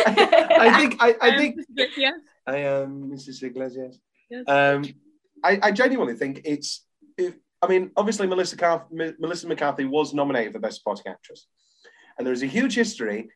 [0.59, 1.59] I think I, I think
[1.97, 2.11] Yeah.
[2.47, 3.41] I am Mrs.
[3.43, 3.99] Iglesias.
[4.29, 4.43] Yes.
[4.47, 4.83] Um,
[5.45, 6.85] I, I genuinely think it's.
[7.19, 8.57] I mean, obviously, Melissa,
[8.99, 11.47] M- Melissa McCarthy was nominated for Best Supporting Actress,
[12.17, 13.29] and there is a huge history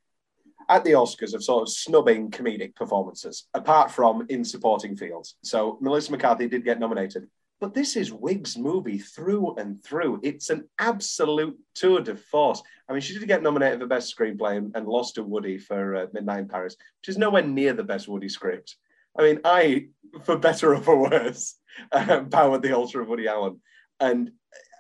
[0.68, 5.36] at the Oscars of sort of snubbing comedic performances, apart from in supporting fields.
[5.44, 7.28] So Melissa McCarthy did get nominated,
[7.60, 10.20] but this is Wiig's movie through and through.
[10.22, 12.62] It's an absolute tour de force.
[12.88, 15.96] I mean, she did get nominated for Best Screenplay and, and lost to Woody for
[15.96, 18.76] uh, Midnight in Paris, which is nowhere near the best Woody script.
[19.20, 19.88] I mean, I,
[20.24, 21.56] for better or for worse,
[21.92, 23.60] uh, powered the altar of Woody Allen,
[24.00, 24.32] and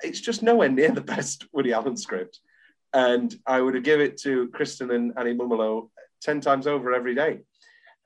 [0.01, 2.39] it's just nowhere near the best Woody Allen script.
[2.93, 5.89] And I would give it to Kristen and Annie Mumolo
[6.21, 7.41] ten times over every day.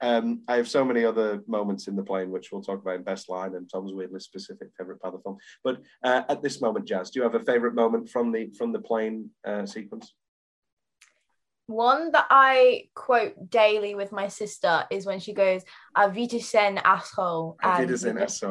[0.01, 3.03] Um, I have so many other moments in the plane, which we'll talk about in
[3.03, 5.37] Best Line and Tom's weirdly specific favorite part of the film.
[5.63, 8.73] But uh, at this moment, Jazz, do you have a favorite moment from the from
[8.73, 10.13] the plane uh, sequence?
[11.67, 15.63] One that I quote daily with my sister is when she goes,
[15.95, 18.43] "Avitisen asshole," I and did as we just,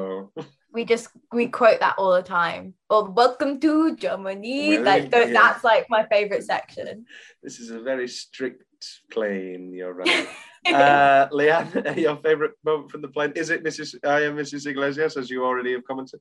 [0.73, 2.75] we just we quote that all the time.
[2.89, 5.33] Or "Welcome to Germany." Like Yeah.
[5.33, 7.05] that's like my favorite section.
[7.43, 8.65] This is a very strict
[9.11, 9.75] plane.
[9.75, 10.29] You're right.
[10.67, 13.97] uh, Leanne, your favorite moment from the plane is it Mrs.
[14.05, 14.67] I am Mrs.
[14.67, 16.21] Iglesias, as you already have commented.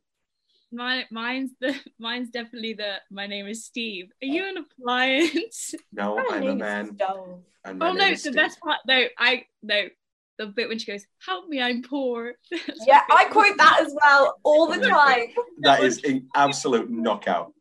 [0.71, 4.11] My mine's the mine's definitely the my name is Steve.
[4.21, 5.75] Are you an appliance?
[5.93, 6.95] No, My I'm a man.
[6.95, 7.39] Stove.
[7.65, 8.35] And my oh name no, the Steve.
[8.35, 9.87] best part no, I no
[10.37, 12.33] the bit when she goes, Help me, I'm poor.
[12.87, 15.27] Yeah, I quote that as well all the time.
[15.59, 17.53] That is an absolute knockout.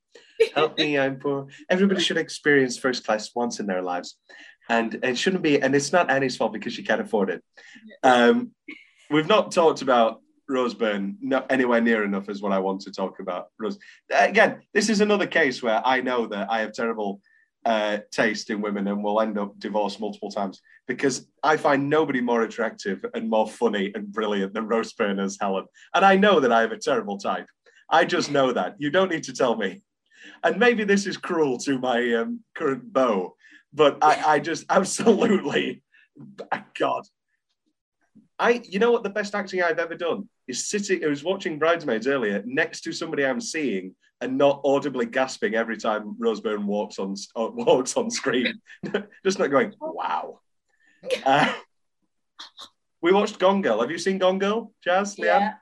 [0.55, 1.49] Help me, I'm poor.
[1.69, 4.17] Everybody should experience first class once in their lives.
[4.69, 7.43] And it shouldn't be, and it's not Annie's fault because she can't afford it.
[8.03, 8.53] Um,
[9.11, 12.93] we've not talked about Rose Byrne not anywhere near enough is what I want to
[12.93, 13.49] talk about.
[13.59, 13.79] Rose.
[14.11, 17.21] Again, this is another case where I know that I have terrible
[17.65, 22.21] uh, taste in women and will end up divorced multiple times because I find nobody
[22.21, 25.67] more attractive and more funny and brilliant than Rose Byrne as Helen.
[25.95, 27.47] And I know that I have a terrible type.
[27.91, 28.77] I just know that.
[28.79, 29.83] You don't need to tell me.
[30.43, 33.37] And maybe this is cruel to my um, current beau,
[33.73, 35.83] but I, I just absolutely,
[36.79, 37.05] God.
[38.39, 41.05] I, you know what, the best acting I've ever done is sitting.
[41.05, 45.77] I was watching Bridesmaids earlier next to somebody I'm seeing and not audibly gasping every
[45.77, 48.61] time Rose Byrne walks on uh, walks on screen.
[49.25, 50.41] Just not going, wow.
[51.25, 51.53] Uh,
[53.01, 53.81] we watched Gone Girl.
[53.81, 55.17] Have you seen Gone Girl, Jazz?
[55.17, 55.41] Leanne?
[55.41, 55.53] Yeah.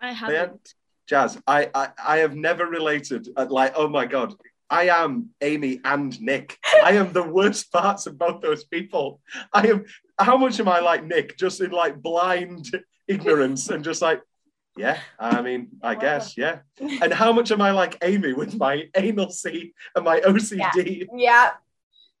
[0.00, 0.74] I haven't.
[1.08, 4.34] Jazz, I, I I have never related uh, like oh my god,
[4.70, 6.58] I am Amy and Nick.
[6.84, 9.20] I am the worst parts of both those people.
[9.52, 9.84] I am.
[10.18, 11.38] How much am I like Nick?
[11.38, 12.70] Just in like blind
[13.08, 14.22] ignorance and just like,
[14.76, 15.00] yeah.
[15.18, 16.60] I mean, I guess, yeah.
[16.80, 21.00] And how much am I like Amy with my anal C and my OCD?
[21.12, 21.16] Yeah.
[21.16, 21.50] yeah.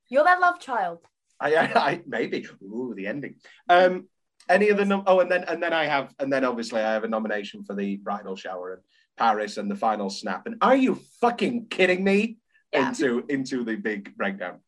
[0.08, 0.98] You're their love child.
[1.38, 2.46] I, I, I maybe.
[2.62, 3.36] Ooh, the ending.
[3.68, 4.08] Um,
[4.48, 7.04] any other num- oh, and then and then I have and then obviously I have
[7.04, 8.82] a nomination for the bridal shower and
[9.16, 10.46] Paris and the final snap.
[10.46, 12.38] And are you fucking kidding me?
[12.72, 12.88] Yeah.
[12.88, 14.60] Into into the big breakdown.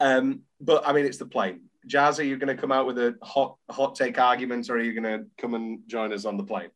[0.00, 1.62] Um, but I mean, it's the plane.
[1.86, 4.82] Jazz, are you going to come out with a hot hot take argument, or are
[4.82, 6.70] you going to come and join us on the plane?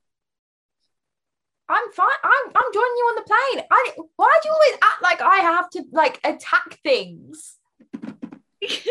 [1.69, 2.07] I'm fine.
[2.23, 3.67] I'm I'm joining you on the plane.
[3.71, 7.57] I why do you always act like I have to like attack things?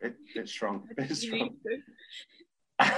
[0.00, 0.88] It, it's strong.
[0.98, 1.56] It's strong.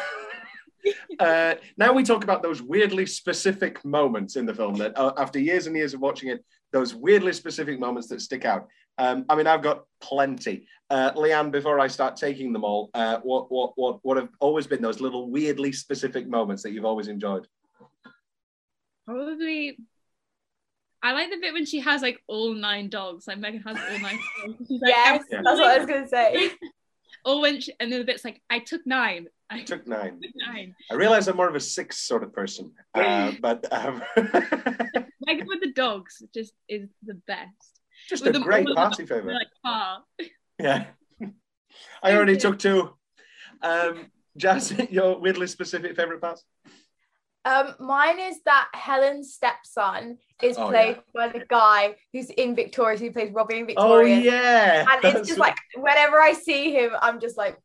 [1.18, 5.38] uh, now we talk about those weirdly specific moments in the film that, uh, after
[5.38, 8.68] years and years of watching it, those weirdly specific moments that stick out.
[8.98, 10.66] Um, I mean, I've got plenty.
[10.90, 14.66] Uh, Leanne, before I start taking them all, uh, what, what, what, what have always
[14.66, 17.46] been those little weirdly specific moments that you've always enjoyed?
[19.06, 19.78] Probably.
[21.02, 23.26] I like the bit when she has like all nine dogs.
[23.26, 24.68] Like Megan has all nine dogs.
[24.68, 26.52] She's like, Yes, "I'm that's what I was gonna say.
[27.24, 29.28] Or when she, and then the bit's like, I took nine.
[29.48, 30.20] I I took nine.
[30.20, 30.74] took nine.
[30.90, 34.02] I realize I'm more of a six sort of person, uh, but um,
[35.26, 37.80] Megan with the dogs just is the best.
[38.08, 39.34] Just With a them great party They're favorite.
[39.34, 40.02] Like, ah.
[40.58, 40.86] Yeah.
[42.02, 42.94] I already took two.
[43.62, 46.44] Um, Jazz, your weirdly specific favorite parts?
[47.44, 51.02] Um, mine is that Helen's stepson is Oh, played yeah.
[51.14, 54.18] by the guy who's in Victorious, who plays Robbie in Victorious.
[54.18, 54.80] Oh yeah.
[54.88, 57.58] And it's That's- just like whenever I see him, I'm just like,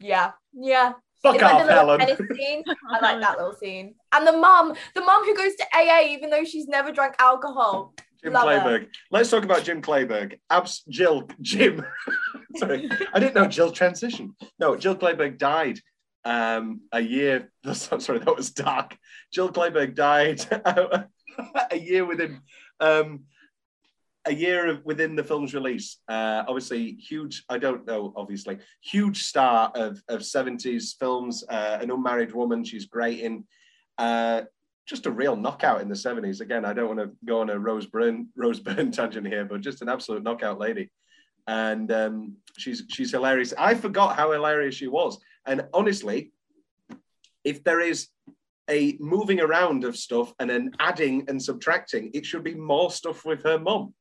[0.00, 0.92] yeah, yeah.
[1.22, 2.00] fuck it's like off, the Helen.
[2.36, 2.64] scene.
[2.90, 3.94] I like that little scene.
[4.12, 7.94] And the mum, the mum who goes to AA even though she's never drank alcohol.
[8.22, 8.86] Jim Love her.
[9.10, 10.38] Let's talk about Jim Clayburgh.
[10.48, 11.84] Abs Jill Jim.
[12.56, 14.30] Sorry, I didn't know Jill transitioned.
[14.58, 15.80] No, Jill Clayburgh died
[16.24, 17.50] um, a year.
[17.72, 18.96] Sorry, that was dark.
[19.32, 20.40] Jill Clayburgh died
[21.70, 22.40] a year within
[22.78, 23.24] um,
[24.24, 25.98] a year of, within the film's release.
[26.08, 27.44] Uh, obviously, huge.
[27.48, 28.12] I don't know.
[28.14, 31.42] Obviously, huge star of of seventies films.
[31.48, 32.64] Uh, an unmarried woman.
[32.64, 33.44] She's great in.
[33.98, 34.42] Uh,
[34.86, 36.40] just a real knockout in the 70s.
[36.40, 39.60] Again, I don't want to go on a Rose Byrne, Rose Byrne tangent here, but
[39.60, 40.90] just an absolute knockout lady.
[41.46, 43.52] And um, she's she's hilarious.
[43.58, 45.18] I forgot how hilarious she was.
[45.46, 46.32] And honestly,
[47.44, 48.08] if there is
[48.70, 53.24] a moving around of stuff and an adding and subtracting, it should be more stuff
[53.24, 53.92] with her mum.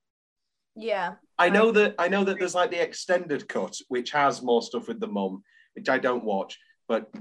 [0.75, 1.15] Yeah.
[1.37, 4.87] I know that I know that there's like the extended cut, which has more stuff
[4.87, 7.11] with the mum, which I don't watch, but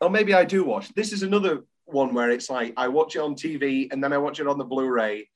[0.00, 0.94] or maybe I do watch.
[0.94, 4.18] This is another one where it's like I watch it on TV and then I
[4.18, 5.28] watch it on the Blu-ray.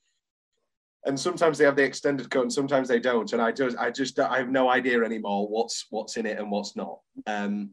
[1.06, 3.32] And sometimes they have the extended cut and sometimes they don't.
[3.32, 6.50] And I just I just I have no idea anymore what's what's in it and
[6.50, 7.00] what's not.
[7.26, 7.70] Um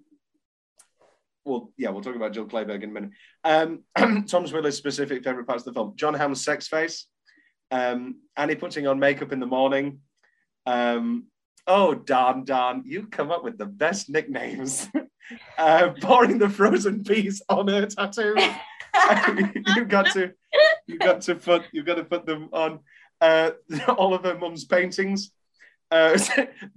[1.48, 3.12] well, yeah, we'll talk about Jill Clayburgh in a minute.
[3.46, 7.08] Um, Tom's Willis' specific favorite parts of the film: John Hamm's sex face,
[7.72, 10.02] um, Annie putting on makeup in the morning.
[10.66, 11.28] Um,
[11.66, 14.90] oh, Dan, Dan, you come up with the best nicknames.
[15.58, 18.36] uh, pouring the frozen peas on her tattoo.
[19.76, 20.32] you've got to,
[20.88, 22.80] you've got to put, you've got to put them on
[23.22, 23.52] uh,
[23.98, 25.32] all of her mum's paintings.
[25.92, 26.18] Uh,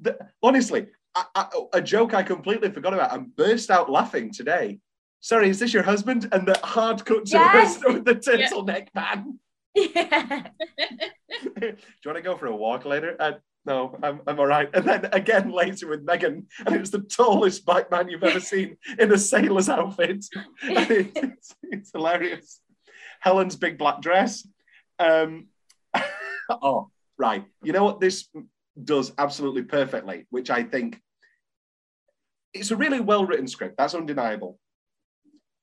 [0.01, 4.81] the- honestly, I, I, a joke I completely forgot about and burst out laughing today.
[5.21, 6.29] Sorry, is this your husband?
[6.33, 7.81] And the hard cut to Yes.
[7.83, 9.39] her with the turtleneck band.
[9.75, 10.47] Yeah.
[11.61, 13.17] Do you want to go for a walk later?
[13.19, 13.33] Uh,
[13.67, 14.71] no, I'm, I'm all right.
[14.73, 18.41] And then again later with Megan, and it was the tallest black man you've ever
[18.53, 20.25] seen in a sailor's outfit.
[20.63, 22.61] It's, it's hilarious.
[23.21, 24.47] Helen's big black dress.
[24.99, 25.49] Um,
[26.51, 27.45] oh, right.
[27.63, 28.29] You know what this
[28.83, 31.01] does absolutely perfectly, which I think
[32.55, 33.77] it's a really well written script.
[33.77, 34.59] That's undeniable.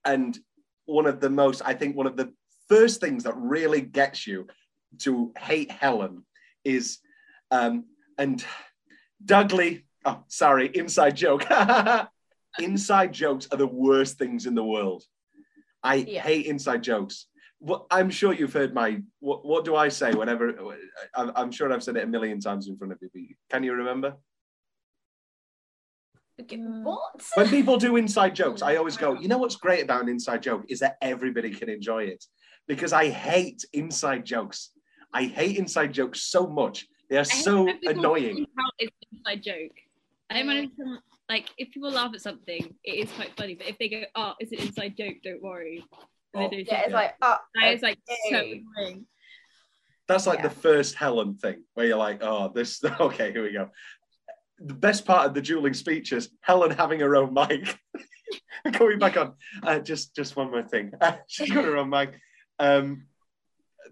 [0.05, 0.38] And
[0.86, 2.31] one of the most, I think, one of the
[2.69, 4.47] first things that really gets you
[4.99, 6.25] to hate Helen
[6.63, 6.99] is,
[7.51, 7.86] um,
[8.17, 8.43] and
[9.23, 11.45] Dudley, oh, sorry, inside joke.
[12.60, 15.03] inside jokes are the worst things in the world.
[15.83, 16.21] I Yeah.
[16.21, 17.27] hate inside jokes.
[17.60, 20.53] Well, I'm sure you've heard my, what, what do I say whenever,
[21.15, 23.10] I'm, I'm sure I've said it a million times in front of you.
[23.13, 24.15] but Can you remember?
[26.83, 27.23] What?
[27.33, 30.43] When people do inside jokes, I always go, you know what's great about an inside
[30.43, 32.23] joke is that everybody can enjoy it.
[32.67, 34.71] because I hate inside jokes.
[35.13, 36.86] I hate inside jokes so much.
[37.10, 38.46] They are I so annoying.
[38.80, 39.72] It's an inside joke.
[40.30, 40.72] I don't mind
[41.30, 43.56] like if people laugh at something, it is quite funny.
[43.56, 45.86] But if they go, "Oh, it's an inside joke," don't worry.
[46.34, 47.98] Oh, don't Yeah, it's like, oh, that is like
[48.30, 49.06] so annoying.
[50.08, 50.48] That's like Yeah.
[50.50, 53.70] the first Helen thing where you're like, oh, this, okay, here we go.
[54.60, 57.78] The best part of the dueling speeches, Helen having her own mic.
[58.80, 60.91] Going back on, uh, just just one more thing.
[61.28, 62.20] She's got her own mic.
[62.60, 63.08] Um,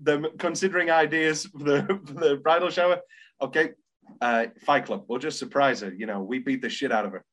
[0.01, 2.99] them considering ideas for the, for the bridal shower.
[3.41, 3.71] Okay,
[4.21, 5.05] uh, Fight Club.
[5.08, 5.93] We'll just surprise her.
[5.93, 7.25] You know, we beat the shit out of her.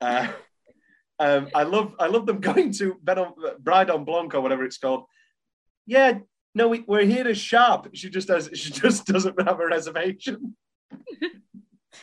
[0.00, 0.28] Uh,
[1.18, 4.78] um, I love I love them going to on, Bride on Blanc or whatever it's
[4.78, 5.04] called.
[5.86, 6.18] Yeah,
[6.54, 7.88] no, we, we're here to shop.
[7.94, 8.50] She just does.
[8.54, 10.56] She just doesn't have a reservation.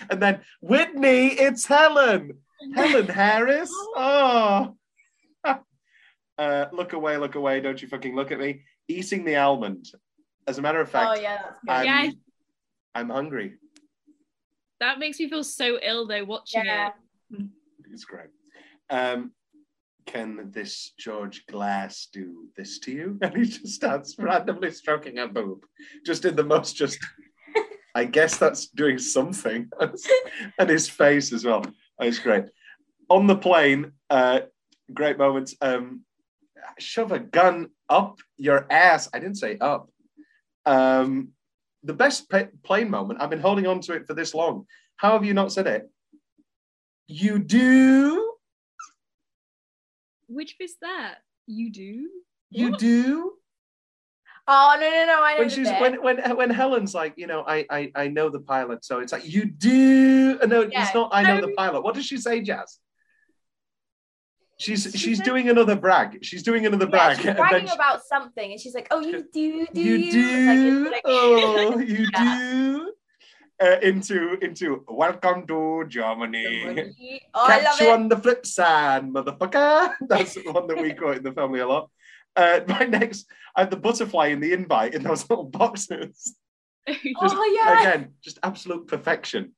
[0.09, 2.37] and then Whitney, it's Helen.
[2.75, 3.71] Helen Harris.
[3.95, 4.75] Oh.
[6.37, 7.59] uh, look away, look away!
[7.59, 8.61] Don't you fucking look at me.
[8.91, 9.87] Eating the almond.
[10.47, 11.71] As a matter of fact, oh yeah, that's good.
[11.71, 12.11] I'm, Yeah.
[12.95, 13.55] I'm hungry.
[14.79, 16.89] That makes me feel so ill though watching Yeah.
[17.31, 17.45] it.
[17.91, 18.29] It's great.
[18.89, 19.31] Um,
[20.05, 23.17] can this George Glass do this to you?
[23.21, 25.65] And he just starts randomly stroking her boob,
[26.05, 26.97] just in the most just.
[27.95, 29.69] I guess that's doing something,
[30.59, 31.65] and his face as well.
[31.99, 32.45] It's great.
[33.09, 34.41] On the plane, uh,
[34.93, 35.55] great moments.
[35.61, 36.05] Um,
[36.79, 39.09] shove a gun up your ass.
[39.13, 39.89] I didn't say up.
[40.65, 41.29] Um,
[41.83, 43.21] the best pa- plane moment.
[43.21, 44.65] I've been holding on to it for this long.
[44.95, 45.89] How have you not said it?
[47.07, 48.33] You do.
[50.27, 51.15] Which bit's that?
[51.47, 52.09] You do?
[52.49, 52.79] You What?
[52.79, 53.33] do.
[54.47, 55.21] Oh no no no!
[55.23, 58.29] I know When she's when when when Helen's like, you know, I I I know
[58.29, 60.39] the pilot, so it's like you do.
[60.47, 60.83] No, Yeah.
[60.83, 61.09] it's not.
[61.13, 61.83] I know the pilot.
[61.83, 62.79] What does she say, Jazz?
[64.61, 66.19] She's She she's doing another brag.
[66.21, 67.17] She's doing another yeah, brag.
[67.17, 70.83] she's bragging then about something, and she's like, "Oh, you do, do you you?" do.
[70.85, 72.51] Like, like- oh, you Yeah.
[72.51, 72.93] do.
[73.63, 76.47] Uh, into into welcome to Germany.
[77.33, 77.93] Oh, I Catch you it.
[77.93, 79.93] on the flip side, motherfucker.
[80.09, 81.89] That's the one that we quote in the family a lot.
[82.35, 86.35] Uh, my next, I have the butterfly in the invite in those little boxes.
[86.87, 87.79] Just, Oh yeah.
[87.81, 89.53] Again, just absolute perfection.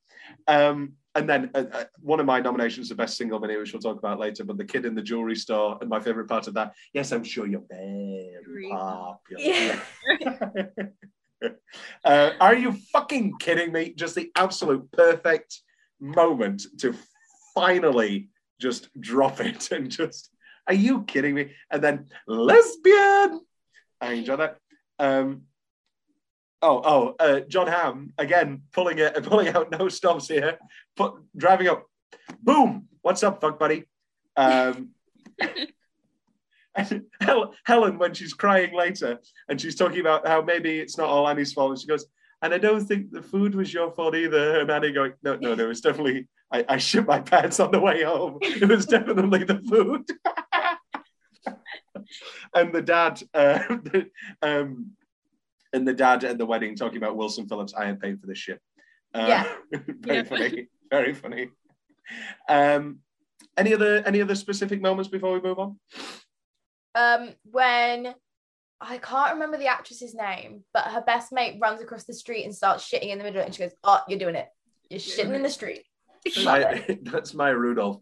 [0.48, 3.82] Um, and then uh, uh, one of my nominations for best single minute, which we'll
[3.82, 6.56] talk about later, but the kid in the jewelry store, and my favorite part of
[6.56, 6.73] that.
[6.93, 9.82] Yes, I'm sure you're very popular.
[12.06, 13.93] uh, are you fucking kidding me?
[13.93, 15.62] Just the absolute perfect
[15.99, 16.95] moment to
[17.54, 20.30] finally just drop it and just.
[20.65, 21.52] Are you kidding me?
[21.69, 23.41] And then lesbian.
[23.99, 24.58] I enjoy that.
[24.97, 25.41] Um,
[26.63, 30.58] oh, oh, uh, Jon Hamm again pulling it, pulling out no stops here,
[30.95, 31.86] put, driving up.
[32.41, 32.88] Boom!
[33.02, 33.84] What's up, fuck buddy?
[34.36, 34.89] Um,
[37.21, 41.28] Hel- Helen, when she's crying later, and she's talking about how maybe it's not all
[41.28, 42.06] Annie's fault, and she goes,
[42.41, 45.54] "And I don't think the food was your fault either." And Annie going, "No, no,
[45.54, 48.39] no, was definitely I, I shit my pants on the way home.
[48.41, 50.10] It was definitely the food."
[52.56, 53.60] and the dad, uh,
[54.41, 54.93] um,
[55.74, 57.74] and the dad at the wedding talking about Wilson Phillips.
[57.76, 58.62] I ain't paying for this shit.
[59.14, 59.56] Uh, Yeah.
[59.88, 60.24] very Yeah.
[60.24, 60.68] funny.
[60.92, 61.50] Very funny.
[62.48, 63.00] Um,
[63.58, 65.80] any other any other specific moments before we move on?
[66.96, 68.14] um, when
[68.80, 72.54] I can't remember the actress's name, but her best mate runs across the street and
[72.54, 74.48] starts shitting in the middle, and she goes, "Oh, you're doing it.
[74.90, 75.84] You're shitting in the street."
[76.44, 78.02] My, that's Maya Rudolph,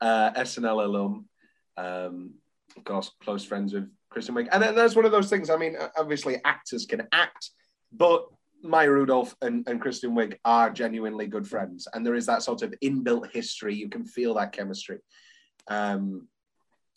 [0.00, 1.28] uh, SNL alum.
[1.76, 2.34] Um,
[2.76, 4.48] of course, close friends with Kristen Wiig.
[4.52, 5.50] And that's one of those things.
[5.50, 7.50] I mean, obviously, actors can act,
[7.92, 8.26] but
[8.62, 11.88] Maya Rudolph and, and Kristen Wiig are genuinely good friends.
[11.92, 13.74] And there is that sort of inbuilt history.
[13.74, 14.98] You can feel that chemistry.
[15.68, 16.28] Um,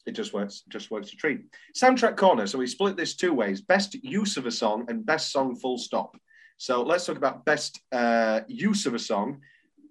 [0.06, 1.42] it just works, just works a treat.
[1.76, 2.46] Soundtrack corner.
[2.48, 5.78] So we split this two ways: best use of a song and best song full
[5.78, 6.18] stop.
[6.58, 9.40] So let's talk about best uh, use of a song.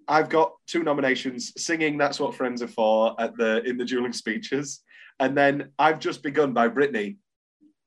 [0.07, 4.13] I've got two nominations: singing "That's What Friends Are For" at the in the dueling
[4.13, 4.83] speeches,
[5.23, 7.15] and then "I've Just Begun" by Britney.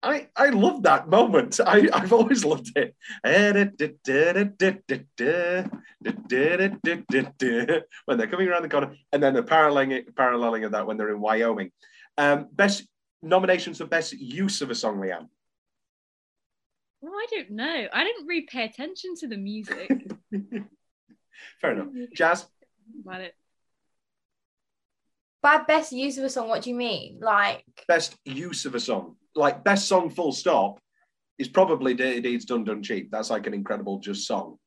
[0.03, 1.61] I I love that moment.
[1.67, 2.97] I I've always loved it.
[8.07, 11.13] When they're coming around the corner, and then the paralleling paralleling of that when they're
[11.13, 11.73] in Wyoming.
[12.17, 12.89] Um, best
[13.23, 15.29] nominations for best use of a song, Leanne.
[17.03, 17.87] Well, I don't know.
[17.93, 19.91] I didn't really pay attention to the music.
[21.61, 21.89] Fair enough.
[22.15, 22.47] Jazz.
[23.05, 23.35] about it.
[25.43, 27.19] By best use of a song, what do you mean?
[27.21, 30.81] Like, best use of a song, like best song full stop,
[31.39, 33.11] is probably Dirty Deeds Done Done Cheap.
[33.11, 34.59] That's like an incredible just song.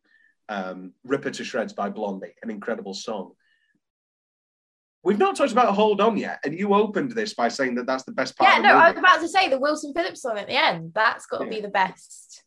[0.47, 3.31] Um, Rip Her to Shreds by Blondie, an incredible song.
[5.03, 8.03] We've not talked about Hold On yet, and you opened this by saying that that's
[8.03, 8.49] the best part.
[8.49, 10.53] Yeah, of the no, I was about to say the Wilson Phillips song at the
[10.61, 10.91] end.
[10.93, 11.49] That's got to Yeah.
[11.51, 12.43] be the best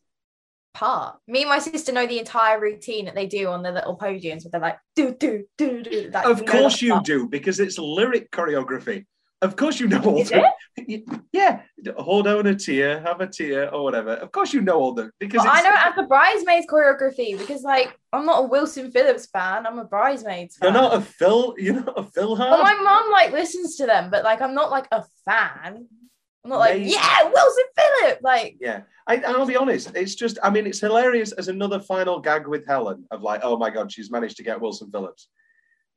[0.73, 1.17] part.
[1.27, 4.43] Me and my sister know the entire routine that they do on the little podiums,
[4.43, 6.09] where they're like do do do do.
[6.13, 7.05] Like, Of course you part.
[7.05, 9.05] do, because it's lyric choreography.
[9.41, 10.49] Of course you know all Is the.
[11.33, 11.61] Yeah,
[11.97, 14.11] hold on a tear, have a tear, or whatever.
[14.11, 17.37] Of course you know all the because Well, I know it as the bridesmaids choreography
[17.37, 19.67] because, like, I'm not a Wilson Phillips fan.
[19.67, 21.55] I'm a bridesmaids you're not a Phil.
[21.57, 22.37] You're not a Phil.
[22.37, 25.87] Well, my mum like listens to them, but like, I'm not like a fan.
[26.43, 28.21] I'm not like, yeah, Wilson Phillips.
[28.21, 29.91] Like, Yeah, I, I'll be honest.
[29.95, 33.57] It's just, I mean, it's hilarious as another final gag with Helen of like, oh
[33.57, 35.29] my god, she's managed to get Wilson Phillips.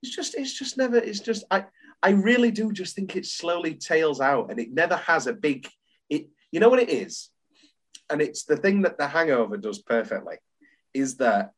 [0.02, 0.98] It's just, it's just never.
[0.98, 1.64] It's just, I,
[2.02, 5.68] I really do just think it slowly tails out, and it never has a big.
[6.08, 7.30] It, you know what it is,
[8.08, 10.36] and it's the thing that The Hangover does perfectly,
[10.94, 11.52] is that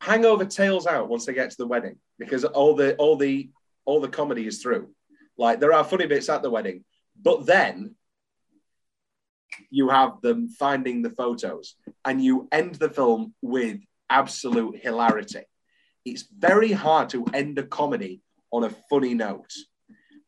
[0.00, 3.50] Hangover tails out once they get to the wedding because all the all the
[3.84, 4.90] all the comedy is through.
[5.36, 6.84] Like there are funny bits at the wedding,
[7.20, 7.96] but then
[9.70, 13.80] you have them finding the photos and you end the film with
[14.10, 15.42] absolute hilarity.
[16.04, 18.20] It's very hard to end a comedy
[18.52, 19.52] on a funny note.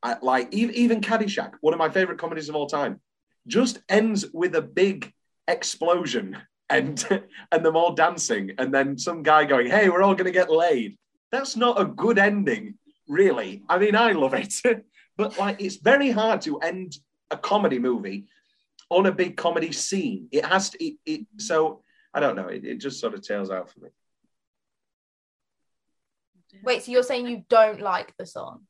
[0.03, 3.01] I, like even, even Caddyshack, one of my favorite comedies of all time,
[3.47, 5.12] just ends with a big
[5.49, 6.37] explosion
[6.68, 7.05] and
[7.53, 10.51] and them all dancing and then some guy going, "Hey, we're all going to get
[10.51, 10.97] laid."
[11.33, 12.74] That's not a good ending,
[13.09, 13.62] really.
[13.68, 14.55] I mean, I love it,
[15.16, 16.97] but like it's very hard to end
[17.31, 18.27] a comedy movie
[18.91, 20.28] on a big comedy scene.
[20.30, 20.84] It has to.
[20.84, 21.82] It, it so
[22.14, 22.49] I don't know.
[22.49, 23.89] It, it just sort of tails out for me.
[26.62, 28.62] wait, so you're saying you don't like the song?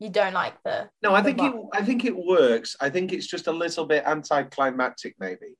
[0.00, 0.90] You don't like the?
[1.02, 1.60] No, I the think it.
[1.72, 2.76] I think it works.
[2.80, 5.56] I think it's just a little bit anticlimactic, maybe,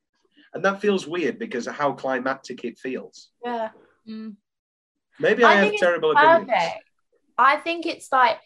[0.53, 3.31] and that feels weird because of how climactic it feels.
[3.45, 3.71] Yeah.
[4.09, 4.37] Mm.
[5.21, 6.51] Maybe I, I have terrible opinions.
[6.51, 6.85] Perfect.
[7.39, 8.39] I think it's like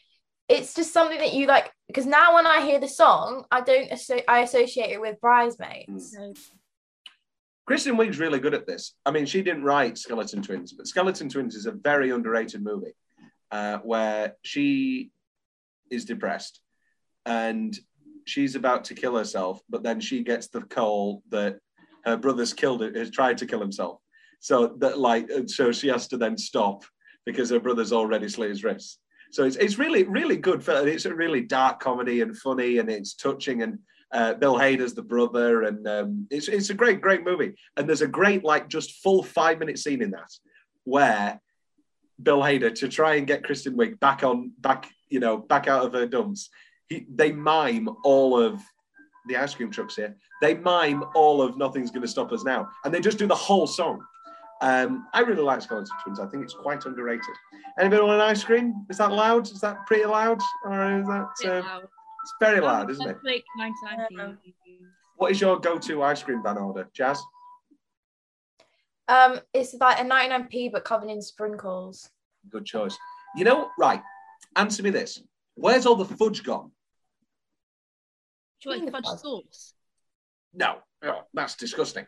[0.49, 3.91] it's just something that you like because now when I hear the song, I don't
[3.91, 6.13] asso- I associate it with bridesmaids.
[6.13, 6.35] So,
[7.67, 8.95] Kristen Wiig's really good at this.
[9.05, 12.95] I mean, she didn't write Skeleton Twins, but Skeleton Twins is a very underrated movie
[13.51, 15.11] uh, where she
[15.91, 16.61] is depressed
[17.27, 17.79] and
[18.25, 21.59] she's about to kill herself, but then she gets the call that
[22.05, 24.01] her brother's killed it, has tried to kill himself.
[24.41, 26.85] So that like, so she has to then stop
[27.27, 28.99] because her brother's already slit his wrists.
[29.31, 30.63] So it's, it's really, really good.
[30.63, 33.79] For, it's a really dark comedy and funny and it's touching and
[34.13, 37.55] uh, Bill Hader's the brother, and um, it's it's a great great movie.
[37.77, 40.31] And there's a great like just full five minute scene in that
[40.85, 41.41] where
[42.23, 45.85] Bill Hader to try and get Kristen Wiig back on back you know back out
[45.85, 46.49] of her dumps.
[46.89, 48.63] He, they mime all of
[49.29, 50.17] the ice cream trucks here.
[50.41, 53.67] They mime all of Nothing's Gonna Stop Us Now, and they just do the whole
[53.67, 54.03] song.
[54.61, 56.21] Um, I really like Skeleton Twins.
[56.21, 57.25] I think it's quite underrated.
[57.79, 58.85] Anybody want an ice cream?
[58.91, 59.47] Is that loud?
[59.47, 61.29] Is that pretty loud, or is that?
[61.41, 61.83] bit Uh, loud.
[61.85, 63.19] it's very loud, isn't it?
[63.23, 64.55] Like 99p.
[65.17, 67.21] What is your go-to ice cream van order, Jazz?
[69.09, 72.11] Um, it's like a 99p but covered in sprinkles.
[72.51, 72.97] Good choice.
[73.37, 74.03] You know, right?
[74.57, 75.23] Answer me this:
[75.55, 76.71] Where's all the fudge gone?
[78.61, 79.75] Do you like fudge sauce?
[80.53, 82.07] No, oh, that's disgusting.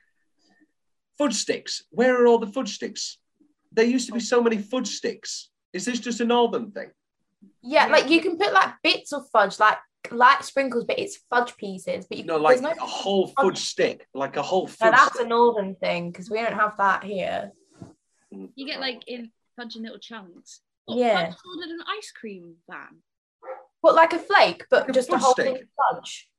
[1.20, 1.84] Fudge sticks.
[1.90, 3.18] Where are all the fudge sticks?
[3.72, 5.50] There used to be so many fudge sticks.
[5.74, 6.90] Is this just a northern thing?
[7.60, 9.76] Yeah, like you can put like bits of fudge, like
[10.10, 12.06] like sprinkles, but it's fudge pieces.
[12.08, 14.92] But you No, like there's no a whole fudge stick, like a whole No, fudge.
[14.92, 15.26] that's stick.
[15.26, 17.52] a northern thing because we don't have that here.
[18.30, 20.62] You get like in fudge in little chunks.
[20.86, 21.26] What, Yeah.
[21.26, 23.02] Fudge stored an ice cream van.
[23.82, 25.44] What, like a flake, but Like just a fudge whole stick.
[25.44, 26.30] thing of fudge?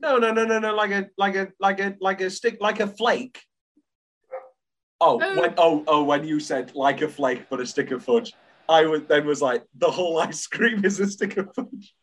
[0.00, 2.80] No, no, no, no, no, like a like a like a like a stick, like
[2.80, 3.40] a flake.
[5.06, 5.40] Oh, Oh.
[5.40, 8.32] when oh oh when you said like a flake but a stick of fudge,
[8.68, 11.94] I was then was like the whole ice cream is a stick of fudge.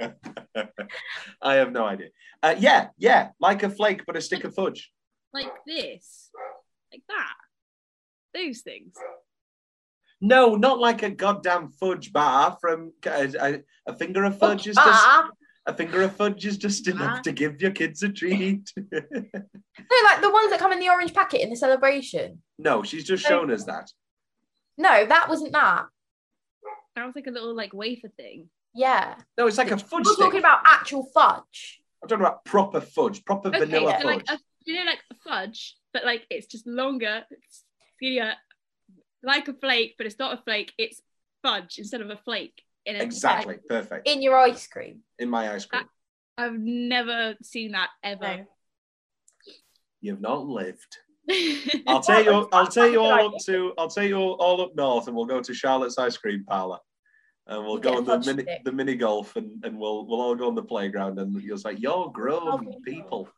[1.42, 2.08] I have no idea.
[2.42, 4.92] Uh, yeah, yeah, like a flake but a stick of fudge.
[5.32, 6.30] Like this.
[6.92, 7.34] Like that.
[8.34, 8.94] Those things.
[10.20, 14.76] No, not like a goddamn fudge bar from a, a, a finger of fudge is
[14.76, 15.06] just
[15.66, 17.22] a finger of fudge is just enough Ah.
[17.22, 18.72] to give your kids a treat.
[18.76, 18.90] no,
[20.04, 22.42] like the ones that come in the orange packet in the celebration.
[22.58, 23.90] no, she's just shown us that.
[24.78, 25.86] No, that wasn't that.
[26.96, 28.48] That was like a little like wafer thing.
[28.74, 30.24] Yeah, No, it's like a fudge we're stick.
[30.24, 31.80] talking about actual fudge.
[32.02, 34.38] I'm talking about proper fudge, proper Okay, vanilla so like fudge.
[34.38, 37.64] a, you know like a fudge, but like it's just longer, it's
[37.96, 38.32] skinnier,
[39.22, 41.00] like a flake, but it's not a flake, it's
[41.42, 42.62] fudge instead of a flake.
[42.84, 44.08] In a, exactly, perfect.
[44.08, 45.00] in your ice cream.
[45.18, 45.84] In my ice cream.
[46.36, 48.46] I've never seen that ever.
[50.00, 50.96] You've not lived.
[51.86, 52.48] I'll take you.
[52.52, 53.72] I'll take you all up to.
[53.78, 56.78] I'll take you all up north, and we'll go to Charlotte's ice cream parlor.
[57.46, 58.64] and we'll You go on the mini stick.
[58.64, 61.74] the mini golf, and, and we'll we'll all go on the playground, and you'll say,
[61.74, 62.80] "You're grown people.
[62.84, 63.28] people."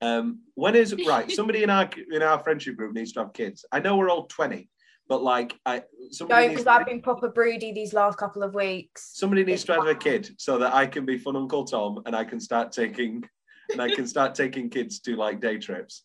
[0.00, 1.30] Um, when is right?
[1.30, 3.64] Somebody in our in our friendship group needs to have kids.
[3.70, 4.68] I know we're all twenty,
[5.12, 9.10] but like I somebody because I've been proper broody these last couple of weeks.
[9.12, 12.16] somebody needs to have a kid so that I can be fun Uncle Tom and
[12.16, 13.22] I can start taking
[13.70, 16.04] and I can start taking kids to like day trips.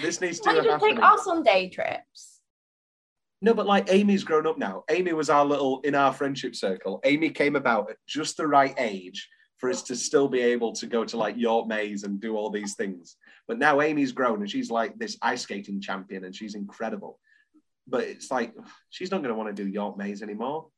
[0.00, 0.88] This needs to Why don't you happen.
[0.96, 2.40] take us on day trips?
[3.42, 4.84] No, but like Amy's grown up now.
[4.88, 7.00] Amy was our little in our friendship circle.
[7.04, 9.28] Amy came about at just the right age
[9.58, 12.48] for us to still be able to go to like York Maze and do all
[12.48, 13.16] these things.
[13.46, 17.18] But now Amy's grown and she's like this ice skating champion and she's incredible.
[17.86, 18.54] But it's like
[18.90, 20.68] she's not going to want to do York Maze anymore.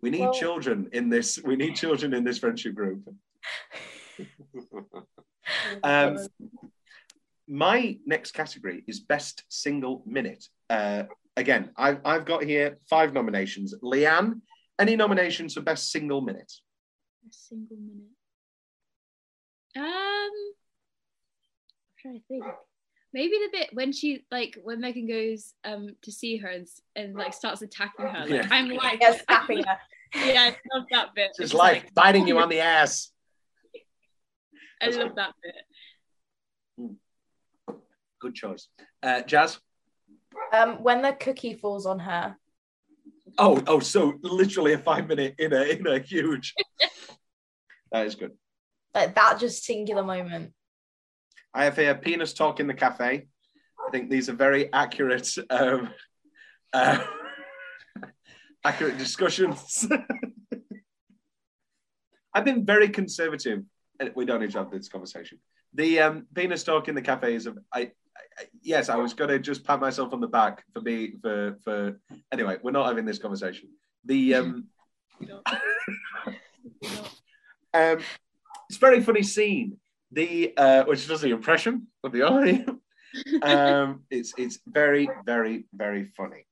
[0.00, 1.38] We need Well- children in this.
[1.42, 3.08] We need children in this friendship group.
[5.82, 6.18] um,
[7.48, 10.44] my next category is best single minute.
[10.70, 11.04] Uh,
[11.36, 13.74] again, I've, I've got here five nominations.
[13.82, 14.40] Leanne,
[14.78, 16.52] any nominations for best single minute?
[17.28, 18.10] A single minute.
[19.76, 20.30] Um, I'm
[21.98, 22.44] trying to think.
[23.14, 27.14] Maybe the bit when she like when Megan goes um to see her and, and
[27.14, 28.20] like starts attacking her.
[28.20, 28.48] Like Yeah.
[28.50, 29.78] I'm like Yeah, snapping her.
[30.14, 31.26] yeah, I love that bit.
[31.30, 33.10] It's just It's like biting you on the ass.
[34.80, 36.96] I love that bit.
[38.20, 38.68] Good choice.
[39.02, 39.58] Uh, Jazz?
[40.52, 42.36] Um, when the cookie falls on her.
[43.38, 46.54] Oh, oh, so literally a five minute in a in a huge.
[47.92, 48.32] that is good.
[48.94, 50.52] Like that just singular moment.
[51.54, 53.26] I have here penis talk in the cafe.
[53.86, 55.90] I think these are very accurate, um,
[56.72, 57.04] uh,
[58.64, 59.86] accurate discussions.
[62.34, 63.62] I've been very conservative.
[64.14, 65.38] We don't need to have this conversation.
[65.74, 67.46] The um, penis talk in the cafe is.
[67.46, 67.92] A, I,
[68.38, 71.58] I, yes, I was going to just pat myself on the back for me for
[71.62, 72.00] for.
[72.32, 73.68] Anyway, we're not having this conversation.
[74.04, 74.66] The um,
[77.74, 79.78] um, it's a very funny scene.
[80.12, 82.64] The uh, which does the impression of the eye.
[83.42, 86.46] um, it's it's very very very funny.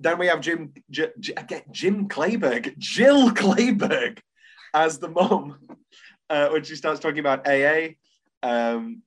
[0.00, 1.34] Then we have Jim J, J,
[1.70, 4.18] Jim Clayburgh, Jill Clayburgh,
[4.72, 5.58] as the mom
[6.30, 7.94] uh, when she starts talking about AA.
[8.42, 9.02] Um,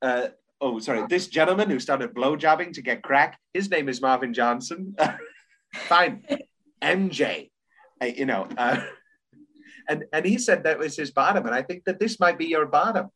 [0.00, 0.28] uh,
[0.60, 3.38] oh, sorry, this gentleman who started blowjabbing to get crack.
[3.52, 4.96] His name is Marvin Johnson.
[5.74, 6.24] Fine,
[6.82, 7.50] MJ.
[8.00, 8.80] Uh, you know, uh,
[9.88, 12.46] and and he said that was his bottom, and I think that this might be
[12.46, 13.08] your bottom.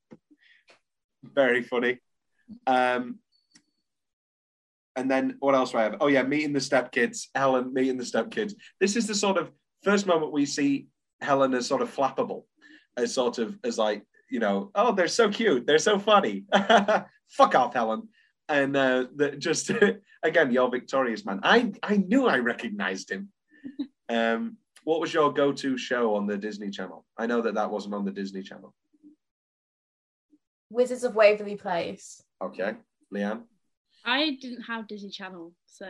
[1.23, 1.99] Very funny.
[2.67, 3.19] Um,
[4.97, 5.97] and then what else do I have?
[6.01, 7.29] Oh yeah, meeting the stepkids.
[7.35, 8.55] Helen meeting the stepkids.
[8.81, 9.51] This is the sort of
[9.83, 10.87] first moment we see
[11.21, 12.45] Helen as sort of flappable,
[12.97, 16.45] as sort of as like you know, oh they're so cute, they're so funny.
[17.29, 18.09] Fuck off, Helen.
[18.49, 19.71] And uh, the, just
[20.23, 21.41] again, you're victorious, man.
[21.43, 23.29] I I knew I recognized him.
[24.09, 27.05] Um, what was your go-to show on the Disney Channel?
[27.17, 28.75] I know that that wasn't on the Disney Channel.
[30.71, 32.23] Wizards of Waverly Place.
[32.43, 32.75] Okay,
[33.15, 33.43] Leanne.
[34.05, 35.87] I didn't have Disney Channel, so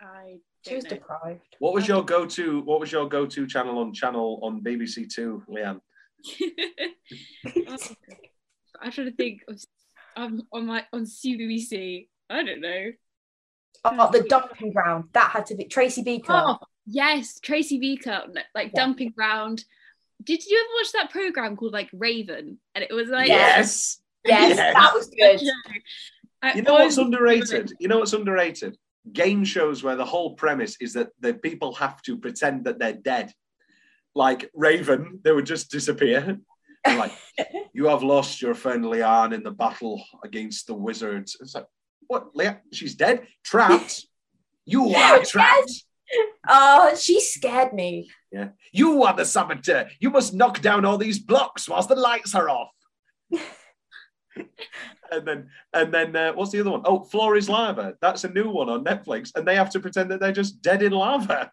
[0.00, 0.98] I She was don't know.
[0.98, 1.56] deprived.
[1.60, 2.60] What was your go-to?
[2.62, 5.80] What was your go-to channel on channel on BBC Two, Leanne?
[7.68, 7.76] Oh,
[8.82, 9.62] I'm trying to think of
[10.16, 12.08] um, on my on CBBC.
[12.28, 12.86] I don't know.
[13.84, 15.04] Oh, the dumping ground.
[15.12, 16.32] That had to be Tracy Beaker.
[16.32, 18.22] Oh yes, Tracy Beaker,
[18.54, 18.80] like Yeah.
[18.84, 19.64] dumping ground.
[20.22, 22.58] Did you ever watch that program called like Raven?
[22.74, 23.98] And it was like yes.
[24.24, 24.74] yes, Yes.
[24.74, 25.40] that was good.
[26.42, 27.72] I You know what's always- underrated?
[27.80, 28.76] You know what's underrated?
[29.12, 32.92] Game shows where the whole premise is that the people have to pretend that they're
[32.92, 33.32] dead.
[34.14, 36.38] Like Raven, they would just disappear.
[36.86, 37.12] Like,
[37.72, 41.36] you have lost your friend Leanne in the battle against the wizards.
[41.40, 41.66] It's like,
[42.08, 42.34] what?
[42.34, 42.60] Leanne?
[42.72, 43.26] She's dead?
[43.42, 44.06] Trapped?
[44.66, 45.84] You are trapped.
[46.48, 48.10] Oh, she scared me.
[48.32, 48.48] Yeah.
[48.72, 49.88] You are the saboteur.
[50.00, 52.70] You must knock down all these blocks whilst the lights are off.
[53.30, 56.82] and then, and then, uh, what's the other one?
[56.84, 57.94] Oh, Floor is Lava.
[58.00, 60.82] That's a new one on Netflix, and they have to pretend that they're just dead
[60.82, 61.50] in lava.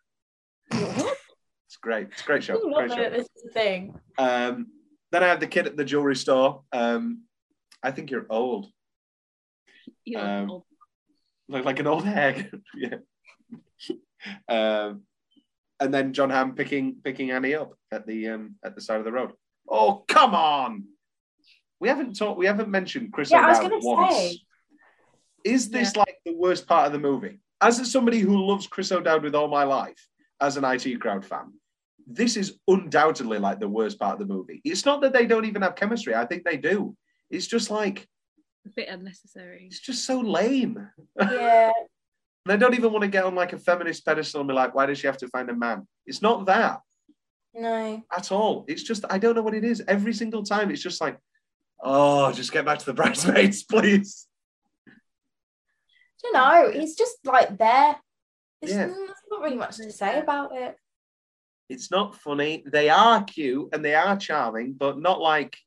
[0.72, 2.08] It's great.
[2.12, 2.60] It's a great show.
[2.60, 2.98] do not Great show.
[2.98, 4.00] that this is a thing.
[4.18, 4.68] Um,
[5.12, 6.64] then I have the kid at the jewelry store.
[6.72, 7.24] Um,
[7.84, 8.68] I think you're old.
[10.06, 10.64] you know, um, old-
[11.50, 12.50] Look like an old hag.
[12.76, 12.98] yeah.
[14.50, 15.04] Um,
[15.80, 19.06] and then Jon Hamm picking picking Annie up at the um, at the side of
[19.06, 19.34] the road.
[19.70, 20.84] Oh come on!
[21.80, 22.38] We haven't talked.
[22.40, 24.16] We haven't mentioned Chris Yeah, I was O'Dowd gonna once.
[24.16, 24.40] say.
[25.44, 27.40] Is this like the worst part of the movie?
[27.62, 30.08] As somebody who loves Chris O'Dowd with all my life,
[30.42, 31.54] as an IT crowd fan,
[32.06, 34.62] this is undoubtedly like the worst part of the movie.
[34.64, 36.16] It's not that they don't even have chemistry.
[36.16, 36.96] I think they do.
[37.30, 38.08] It's just like
[38.66, 39.66] a bit unnecessary.
[39.68, 40.90] it's just so lame.
[41.22, 41.72] Yeah.
[42.48, 44.74] And I don't even want to get on like a feminist pedestal and be like,
[44.74, 45.86] why does she have to find a man?
[46.06, 46.80] It's not that
[47.54, 48.02] No.
[48.16, 48.64] at all.
[48.70, 49.84] It's just, I don't know what it is.
[49.86, 51.18] Every single time, it's just like,
[51.84, 54.28] oh, just get back to the bridesmaids, please.
[56.24, 56.72] don't know.
[56.72, 57.98] He's just like there.
[58.62, 58.88] There's Yeah.
[58.88, 60.78] there's not really much to say about it.
[61.70, 62.64] It's not funny.
[62.66, 65.58] They are cute and they are charming, but not like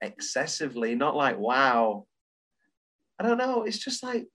[0.00, 2.06] excessively, not like, wow.
[3.18, 3.64] I don't know.
[3.64, 4.26] It's just like,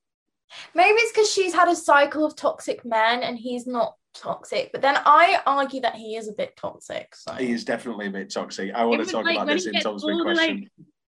[0.76, 4.72] Maybe it's because she's had a cycle of toxic men and he's not toxic.
[4.72, 7.16] But then I argue that he is a bit toxic.
[7.16, 8.72] So he is definitely a bit toxic.
[8.74, 10.70] I want It to talk like about this in gets Tom's big the, question.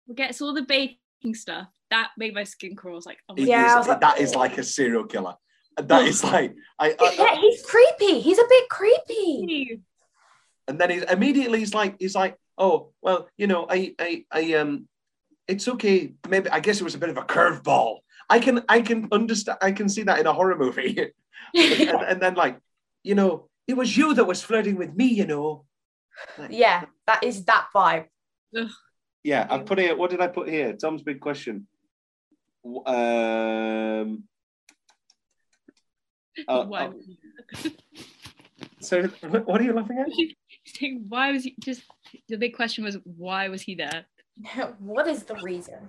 [0.09, 1.67] like, gets all the baking stuff.
[1.91, 2.95] That made my skin crawl.
[2.95, 5.35] I was like, oh Yeah, is- I was like, that is like a serial killer.
[5.77, 8.21] That is like I, I- yeah, he's creepy.
[8.21, 9.81] He's a bit creepy.
[10.69, 14.55] And then he's immediately he's like he's like oh well you know I I I
[14.55, 14.87] um
[15.49, 17.99] it's okay maybe I guess it was a bit of a curveball.
[18.31, 20.97] I can I can understand I can see that in a horror movie
[21.55, 22.59] and, and then like
[23.03, 25.65] you know it was you that was flirting with me you know
[26.49, 28.07] Yeah, that is that vibe.
[29.25, 29.99] yeah I put it.
[29.99, 31.67] what did I put here Tom's big question
[32.87, 34.25] um
[36.49, 36.87] uh, Why?
[36.87, 36.93] uh,
[38.81, 40.09] so what what are you laughing at
[41.09, 41.83] why was he just?
[42.29, 44.07] The big question was why was he there?
[44.79, 45.89] what is the reason?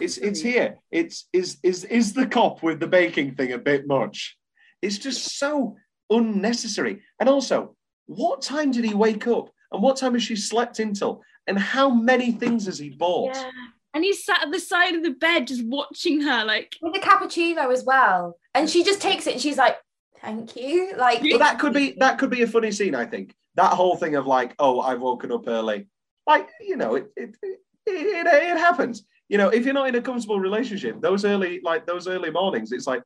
[0.00, 0.78] It's it's here.
[0.90, 4.36] It's is is is the cop with the baking thing a bit much?
[4.82, 5.76] It's just so
[6.10, 7.02] unnecessary.
[7.20, 7.76] And also,
[8.06, 9.50] what time did he wake up?
[9.72, 11.22] And what time has she slept until?
[11.46, 13.34] And how many things has he bought?
[13.34, 13.50] Yeah.
[13.94, 17.00] And he sat at the side of the bed just watching her, like With a
[17.00, 18.36] cappuccino as well.
[18.54, 19.76] And she just takes it and she's like,
[20.20, 20.94] thank you.
[20.96, 22.94] Like But that could be that could be a funny scene.
[22.94, 25.86] I think that whole thing of like, oh, I've woken up early.
[26.26, 29.04] Like you know, it it it, it, it happens.
[29.28, 32.72] You know, if you're not in a comfortable relationship, those early like those early mornings,
[32.72, 33.02] it's like.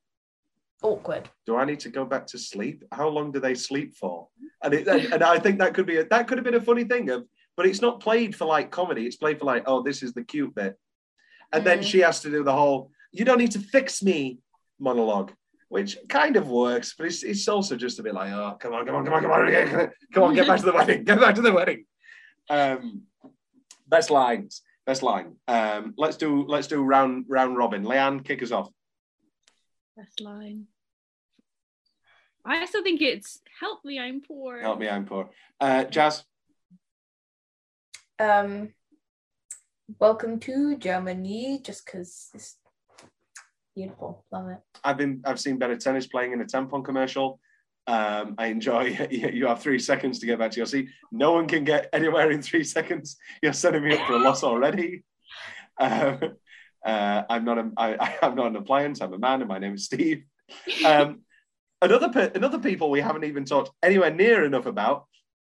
[0.83, 1.29] awkward.
[1.47, 2.85] do I need to go back to sleep?
[2.93, 4.29] How long do they sleep for?
[4.63, 6.61] And it, and, and I think that could be a, that could have been a
[6.61, 7.25] funny thing of,
[7.57, 9.07] but it's not played for like comedy.
[9.07, 10.77] It's played for like, oh, this is the cute bit,
[11.53, 11.85] and then Mm.
[11.91, 14.39] she has to do the whole "you don't need to fix me"
[14.81, 15.31] monologue,
[15.69, 18.85] which kind of works, but it's it's also just a bit like, oh, come on,
[18.87, 21.35] come on, come on, come on, come on, get back to the wedding, get back
[21.37, 21.85] to the wedding.
[22.51, 23.03] Um,
[23.87, 25.37] best lines, best line.
[25.47, 27.85] Um, let's do let's do round round robin.
[27.85, 28.71] Leanne, kick us off.
[29.95, 30.65] best line.
[32.43, 34.59] I still think it's help me, I'm poor.
[34.61, 35.29] Help me, I'm poor.
[35.61, 36.25] Uh, Jazz.
[38.19, 38.71] Um
[40.01, 42.57] welcome to Germany, just because it's
[43.77, 44.25] beautiful.
[44.33, 44.59] Love it.
[44.83, 47.41] I've been I've seen better tennis playing in a tampon commercial.
[47.89, 50.91] Um, I enjoy you have three seconds to get back to your seat.
[51.11, 53.17] No one can get anywhere in three seconds.
[53.43, 55.05] You're setting me up for a loss already.
[55.81, 56.37] Um,
[56.85, 59.01] uh, I'm not a, I, I'm not an appliance.
[59.01, 60.25] I'm a man, and my name is Steve.
[60.85, 61.23] Um,
[61.81, 65.07] another pe- another people we haven't even talked anywhere near enough about.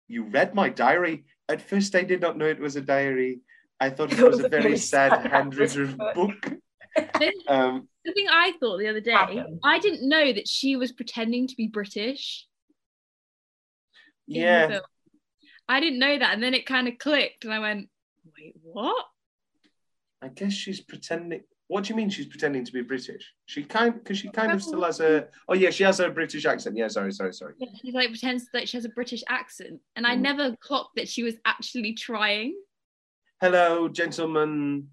[0.07, 1.25] You read my diary.
[1.47, 3.41] At first, I did not know it was a diary.
[3.79, 6.53] I thought it was a very sad handwritten book.
[7.47, 9.59] Um, The thing I thought the other day, Happened.
[9.63, 12.45] I didn't know that she was pretending to be British.
[14.27, 14.79] yeah.
[15.67, 17.89] I didn't know that, and then it kind of clicked, and I went,
[18.37, 19.05] "Wait, what?"
[20.21, 21.41] I guess she's pretending.
[21.67, 23.33] What do you mean she's pretending to be British?
[23.45, 25.27] She kind because she kind of still has a.
[25.47, 26.75] Oh yeah, she has a British accent.
[26.75, 27.53] Yeah, sorry, sorry, sorry.
[27.57, 30.21] Yeah, she like pretends that she has a British accent, and I Mm.
[30.21, 32.55] never clocked that she was actually trying.
[33.39, 34.89] Hello, gentlemen.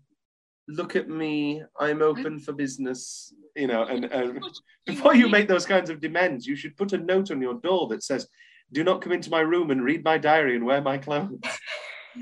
[0.71, 1.62] Look at me.
[1.79, 3.33] I'm open for business.
[3.57, 4.45] You know, and, and
[4.87, 7.89] before you make those kinds of demands, you should put a note on your door
[7.89, 8.29] that says,
[8.73, 11.41] "Do not come into my room and read my diary and wear my clothes."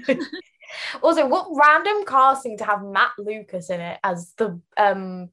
[1.03, 5.31] Also, what random casting to have Matt Lucas in it as the um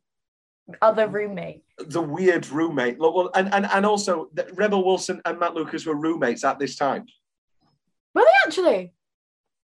[0.82, 1.64] other roommate?
[1.78, 3.00] the weird roommate.
[3.00, 6.76] Look, Well, and and and also Rebel Wilson and Matt Lucas were roommates at this
[6.76, 7.06] time.
[8.14, 8.94] Were they actually?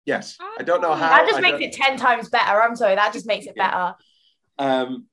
[0.06, 1.10] Yes, I don't know how.
[1.10, 2.62] that just I makes don't- it ten times better.
[2.62, 3.95] I'm sorry, that just makes it better.
[4.58, 5.06] Um,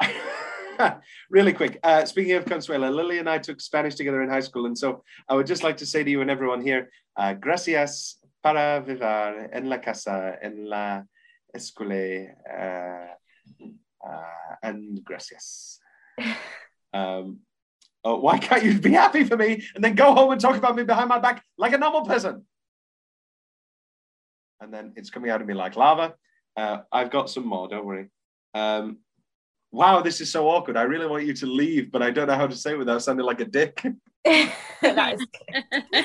[1.30, 1.78] really quick.
[1.82, 5.04] Uh, speaking of Consuela, Lily and I took Spanish together in high school, and so
[5.28, 9.50] I would just like to say to you and everyone here, uh, gracias para vivir
[9.52, 11.02] en la casa, en la
[11.56, 13.66] escuela, uh,
[14.06, 15.78] uh, and gracias.
[16.92, 17.38] Um,
[18.02, 20.74] oh, why can't you be happy for me and then go home and talk about
[20.74, 22.44] me behind my back like a normal person?
[24.60, 26.14] And then it's coming out of me like lava.
[26.56, 28.08] Uh, I've got some more, don't worry.
[28.54, 28.98] Um,
[29.72, 30.76] wow, this is so awkward.
[30.76, 33.02] I really want you to leave, but I don't know how to say it without
[33.02, 33.82] sounding like a dick.
[34.24, 36.04] that is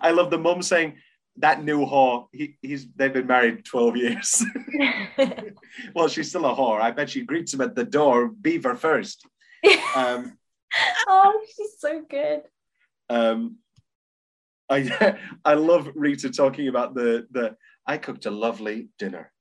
[0.00, 0.94] I love the mum saying,
[1.38, 4.44] that new whore, he, he's they've been married 12 years.
[5.94, 6.80] well, she's still a whore.
[6.80, 9.26] I bet she greets him at the door, beaver first.
[9.96, 10.38] Um,
[11.08, 12.42] oh, she's so good.
[13.10, 13.56] um,
[14.70, 17.56] I I love Rita talking about the the
[17.86, 19.32] I cooked a lovely dinner.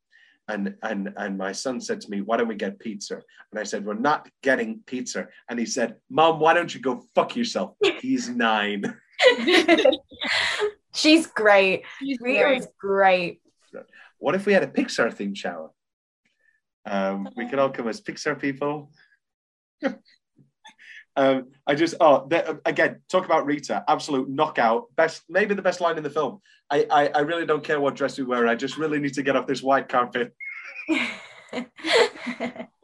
[0.50, 3.22] And, and and my son said to me, "Why don't we get pizza?"
[3.52, 7.06] And I said, "We're not getting pizza." And he said, "Mom, why don't you go
[7.16, 8.84] fuck yourself?" He's nine.
[10.94, 11.84] she's great.
[12.02, 12.58] She's great.
[12.58, 13.42] is great.
[14.20, 15.72] What if we had a Pixar themed shower?
[16.86, 18.92] Um, we could all come as Pixar people.
[21.16, 25.80] Um, I just oh the, again talk about Rita, absolute knockout, best maybe the best
[25.82, 26.42] line in the film.
[26.70, 28.48] I, I I really don't care what dress we wear.
[28.48, 30.34] I just really need to get off this white carpet.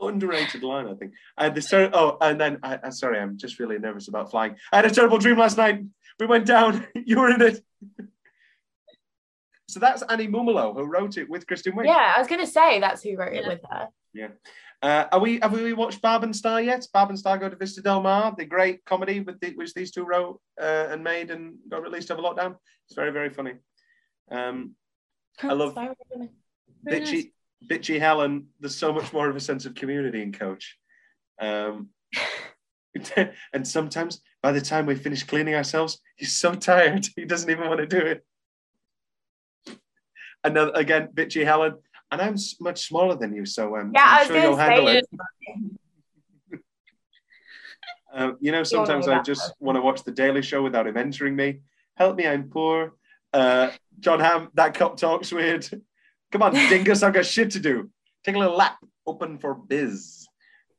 [0.02, 1.14] Underrated line, I think.
[1.38, 4.56] And the ter- oh, and then I, I'm sorry, I'm just really nervous about flying.
[4.72, 5.84] I had a terrible dream last night.
[6.20, 6.88] We went down.
[7.06, 7.64] you were in it.
[9.68, 11.86] so that's Annie Mumolo who wrote it with Kristen Wiig.
[11.86, 13.88] yeah, I was gonna say that's who wrote it with her.
[14.82, 16.88] Uh, are we have we watched Barb and Star yet?
[16.94, 19.92] Barb and Star go to Vista Del Mar, the great comedy with the, which these
[19.92, 22.56] two wrote uh, and made and got released over lockdown.
[22.88, 23.56] It's very very funny.
[24.32, 24.76] Um,
[25.44, 25.94] I love Very
[26.84, 27.10] Very nice.
[27.10, 27.32] bitchy
[27.70, 28.48] bitchy Helen.
[28.60, 30.78] There's so much more of a sense of community in Coach.
[31.42, 31.90] Um,
[33.54, 37.68] and sometimes by the time we finish cleaning ourselves, he's so tired he doesn't even
[37.68, 38.26] want to do it.
[40.44, 41.76] And then again, bitchy Helen.
[42.12, 45.06] And I'm much smaller than you, so um, Yeah, I'm sure you'll handle it.
[48.12, 51.36] Um, you know, sometimes I just want to watch The Daily Show without him entering
[51.36, 51.60] me.
[51.96, 52.94] Help me, I'm poor.
[53.32, 55.70] Uh, Jon Hamm, that cop talks weird.
[56.32, 57.92] Come on, dingus, I've got shit to do.
[58.24, 60.28] Take a little lap, open for biz.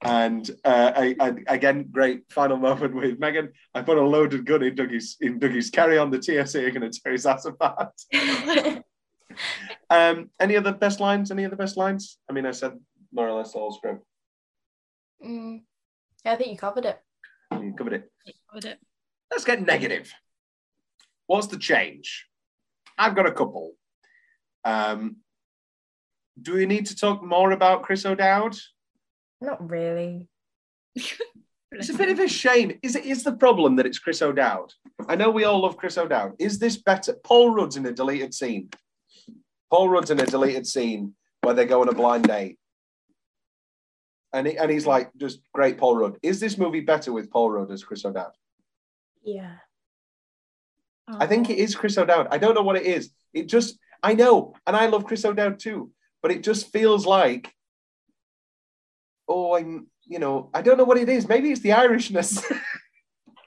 [0.02, 3.52] And uh, I, I, again, great final moment with Megan.
[3.74, 6.10] I put a loaded gun in Dougie's in Dougie's carry on.
[6.10, 7.92] The TSA are going to tear his ass apart.
[9.90, 11.30] Um, any other best lines?
[11.30, 12.18] Any other best lines?
[12.28, 12.78] I mean, I said
[13.12, 14.04] more or less the whole script.
[15.24, 15.62] Mm.
[16.24, 16.98] Yeah, I think you covered it.
[17.52, 18.10] You covered it.
[18.48, 18.78] Covered it.
[19.30, 20.12] Let's get negative.
[21.26, 22.26] What's the change?
[22.96, 23.72] I've got a couple.
[24.64, 25.16] Um,
[26.40, 28.56] do we need to talk more about Chris O'Dowd?
[29.40, 30.28] Not really.
[31.72, 32.78] It's a bit of a shame.
[32.82, 34.72] Is it is the problem that it's Chris O'Dowd?
[35.08, 36.34] I know we all love Chris O'Dowd.
[36.38, 37.14] Is this better?
[37.24, 38.70] Paul Rudd's in a deleted scene.
[39.70, 42.58] Paul Rudd's in a deleted scene where they go on a blind date.
[44.32, 46.18] And, he, and he's like, just great Paul Rudd.
[46.22, 48.32] Is this movie better with Paul Rudd as Chris O'Dowd?
[49.24, 49.54] Yeah.
[51.08, 52.28] I think it is Chris O'Dowd.
[52.30, 53.10] I don't know what it is.
[53.32, 55.90] It just, I know, and I love Chris O'Dowd too,
[56.22, 57.52] but it just feels like,
[59.26, 61.28] oh, I'm, you know, I don't know what it is.
[61.28, 62.44] Maybe it's the Irishness.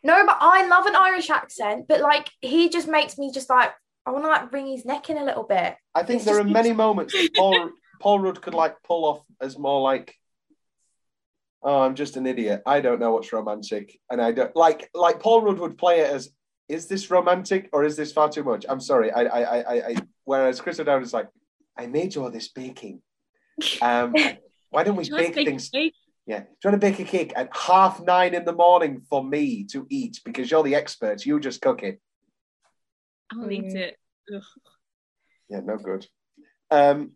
[0.04, 3.72] No, but I love an Irish accent, but like he just makes me just like
[4.06, 5.76] I want to like wring his neck in a little bit.
[5.96, 9.24] I think It's there are many moments that Paul Paul Rudd could like pull off
[9.40, 10.16] as more like,
[11.62, 12.62] oh, I'm just an idiot.
[12.66, 16.12] I don't know what's romantic, and I don't like like Paul Rudd would play it
[16.12, 16.30] as,
[16.68, 18.66] is this romantic or is this far too much?
[18.68, 19.12] I'm sorry.
[19.12, 19.96] I I I, I, I
[20.26, 21.30] whereas Chris O'Dowd is like,
[21.78, 23.02] I made you all this baking.
[23.82, 24.14] Um,
[24.70, 25.70] why don't we She bake things?
[25.70, 25.94] cake.
[26.26, 26.40] Yeah.
[26.40, 29.66] Do you want to bake a cake at half nine in the morning for me
[29.66, 31.26] to eat because you're the expert?
[31.26, 32.00] You just cook it.
[33.32, 33.76] I'll eat Mm.
[33.76, 33.98] it.
[34.34, 34.42] Ugh.
[35.50, 36.08] Yeah, no good.
[36.72, 37.12] Um,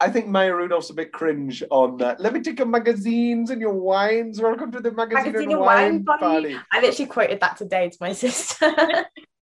[0.00, 2.20] I think Maya Rudolph's a bit cringe on that.
[2.20, 4.40] Let me take your magazines and your wines.
[4.40, 6.54] Welcome to the magazine, Magazine and and wine, wine party.
[6.54, 6.56] party.
[6.72, 8.72] I literally quoted that today to my sister.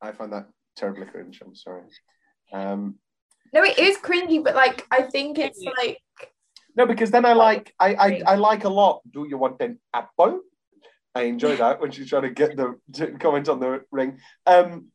[0.02, 1.42] I find that terribly cringe.
[1.46, 1.84] I'm sorry.
[2.52, 2.96] Um,
[3.54, 6.00] no, it is cringy, but like I think it's like
[6.76, 9.02] no, because then I like I, I I like a lot.
[9.12, 10.40] Do you want an apple?
[11.14, 14.20] I enjoy that when she's trying to get the to comment on the ring.
[14.46, 14.88] Um,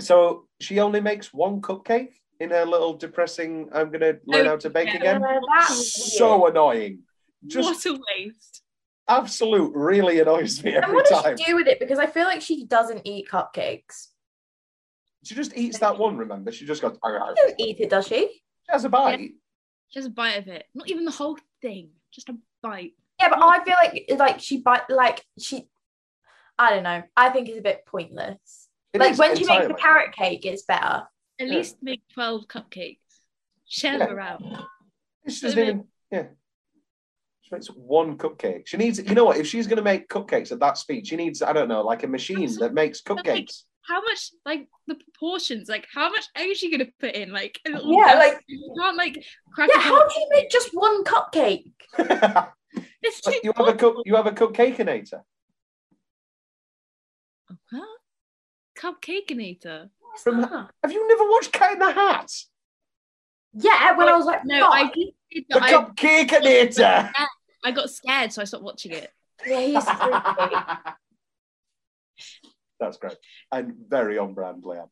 [0.00, 3.68] so she only makes one cupcake in her little depressing.
[3.72, 4.96] I'm gonna learn how to bake Yeah.
[4.96, 5.22] again.
[5.56, 7.02] that's So annoying.
[7.46, 8.62] Just what a waste.
[9.08, 11.36] absolute really annoys me And every what does time.
[11.36, 11.78] she do with it?
[11.78, 14.08] Because I feel like she doesn't eat cupcakes.
[15.24, 16.52] She just eats that one, remember?
[16.52, 18.16] She just goes, She doesn't eat it, does she?
[18.28, 19.32] she has a bite.
[19.92, 20.64] Just a bite of it.
[20.74, 21.90] Not even the whole thing.
[22.10, 22.92] Just a bite.
[23.20, 25.68] Yeah, but I feel like like she bite like she.
[26.58, 27.02] I don't know.
[27.16, 28.63] I think it's a bit pointless.
[28.94, 31.02] It like when you make the carrot cake, it's better.
[31.40, 31.54] At Yeah.
[31.54, 32.98] least make 12 cupcakes.
[33.66, 34.06] Share Yeah.
[34.06, 34.56] them around.
[35.28, 36.26] She doesn't even, yeah.
[37.42, 38.66] She makes one cupcake.
[38.66, 39.36] She needs, you know what?
[39.38, 42.04] If she's going to make cupcakes at that speed, she needs, I don't know, like
[42.04, 43.64] a machine that makes cupcakes.
[43.86, 47.32] How much, like, the proportions, like, how much egg is she going to put in?
[47.32, 48.18] Like, a little Yeah, dust.
[48.34, 51.72] like- you can't, like, crack Yeah, how do you make just one cupcake?
[53.02, 55.22] It's too you have a cup, you have a cupcakeinator.
[58.78, 59.90] Cupcakeinator.
[60.22, 62.30] From, have you never watched Cat in the Hat?
[63.52, 64.86] Yeah, when I was like, No, five.
[64.86, 67.12] I did, The but I, cupcakeinator.
[67.64, 69.10] I got scared, so I stopped watching it.
[69.46, 70.56] Yeah, he's freaky.
[72.80, 73.16] That's great.
[73.50, 74.88] And very on brand, Leanne.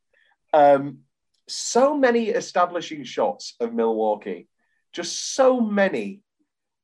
[0.52, 0.98] Um,
[1.48, 4.48] so many establishing shots of Milwaukee.
[4.92, 6.20] Just so many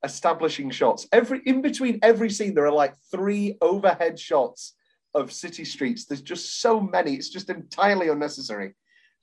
[0.04, 1.06] establishing shots.
[1.12, 4.74] Every in between every scene, there are like three overhead shots
[5.14, 6.04] of city streets.
[6.04, 7.14] There's just so many.
[7.14, 8.74] It's just entirely unnecessary.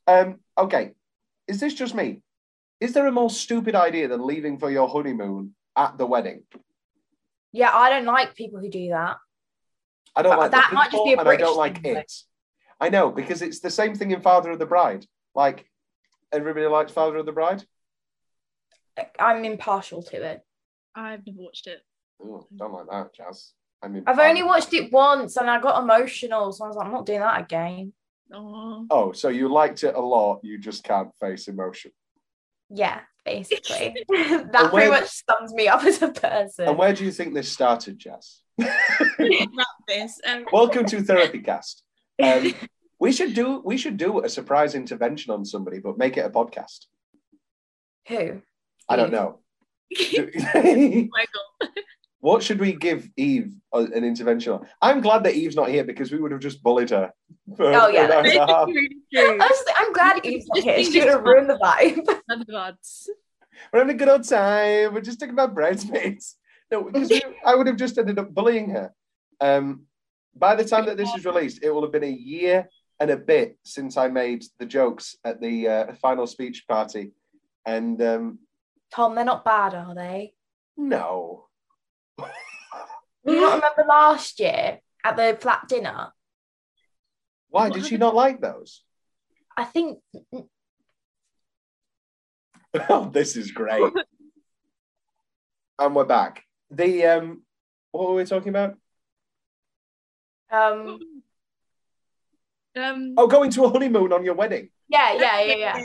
[0.07, 0.91] Um, okay,
[1.47, 2.21] is this just me?
[2.79, 6.43] Is there a more stupid idea than leaving for your honeymoon at the wedding?
[7.51, 9.17] Yeah, I don't like people who do that.
[10.15, 11.81] I don't But like that the might just be a people, and I don't like
[11.81, 11.99] thing, though.
[12.01, 12.13] it.
[12.79, 15.05] I know because it's the same thing in Father of the Bride.
[15.33, 15.65] Like
[16.31, 17.63] everybody likes Father of the Bride.
[19.19, 20.41] I'm impartial to it.
[20.95, 21.79] I've never watched it.
[22.21, 23.51] Ooh, don't like that, Jazz.
[23.81, 26.87] I mean, I've only watched it once and I got emotional, so I was like,
[26.87, 27.93] I'm not doing that again.
[28.33, 30.39] Oh, Oh, so you liked it a lot.
[30.43, 31.91] You just can't face emotion.
[32.69, 33.95] Yeah, basically.
[34.09, 36.67] That where- pretty much sums me up as a person.
[36.69, 38.41] And where do you think this started, Jess?
[38.57, 38.71] wrap
[39.87, 40.19] this.
[40.25, 41.83] Um, Welcome to Therapy Cast.
[42.23, 42.53] Um,
[42.99, 46.29] we should do we should do a surprise intervention on somebody, but make it a
[46.29, 46.85] podcast.
[48.07, 48.41] Who?
[48.87, 49.39] I don't know.
[49.91, 51.69] Michael.
[52.25, 54.67] What should we give Eve a- an intervention on?
[54.81, 57.11] I'm glad that Eve's not here because we would have just bullied her.
[57.55, 58.67] For, Oh, yeah, for an a half.
[58.67, 59.39] really.
[59.39, 60.77] Honestly, I'm glad Eve's not here.
[60.83, 62.07] She's gonna ruin the vibe.
[62.31, 63.11] Other gods.
[63.71, 64.93] We're having a good old time.
[64.95, 66.35] We're just talking about bridesmaids.
[66.71, 68.91] No, because we, I would have just ended up bullying her.
[69.39, 69.85] Um,
[70.35, 72.67] by the time that this is released, it will have been a year
[72.99, 77.11] and a bit since I made the jokes at the uh, final speech party.
[77.67, 78.39] And um,
[78.91, 80.33] Tom, they're not bad, are they?
[80.75, 81.44] no.
[82.17, 82.25] Do
[83.25, 86.13] you not remember last year at the flat dinner?
[87.49, 88.83] Why did she not like those?
[89.55, 89.99] I think
[92.89, 93.93] Oh, this is great.
[95.79, 96.43] and we're back.
[96.71, 97.43] The um,
[97.91, 98.75] what were we talking about?
[100.51, 100.99] um
[102.75, 104.69] Um, Oh, going to a honeymoon on your wedding.
[104.89, 105.81] yeah, yeah, yeah, yeah.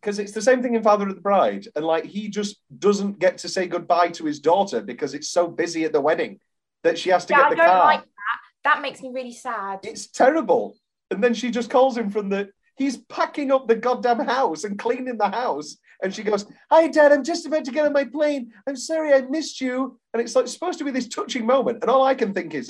[0.00, 3.18] Because it's the same thing in Father of the Bride, and like he just doesn't
[3.18, 6.38] get to say goodbye to his daughter because it's so busy at the wedding
[6.84, 7.84] that she has to Yeah, get the car.
[7.84, 8.38] like that.
[8.64, 9.80] That makes me really sad.
[9.82, 10.76] It's terrible.
[11.10, 12.50] And then she just calls him from the.
[12.76, 17.12] He's packing up the goddamn house and cleaning the house, and she goes, "Hi, Dad.
[17.12, 18.52] I'm just about to get on my plane.
[18.66, 21.90] I'm sorry I missed you." And it's like supposed to be this touching moment, and
[21.90, 22.68] all I can think is,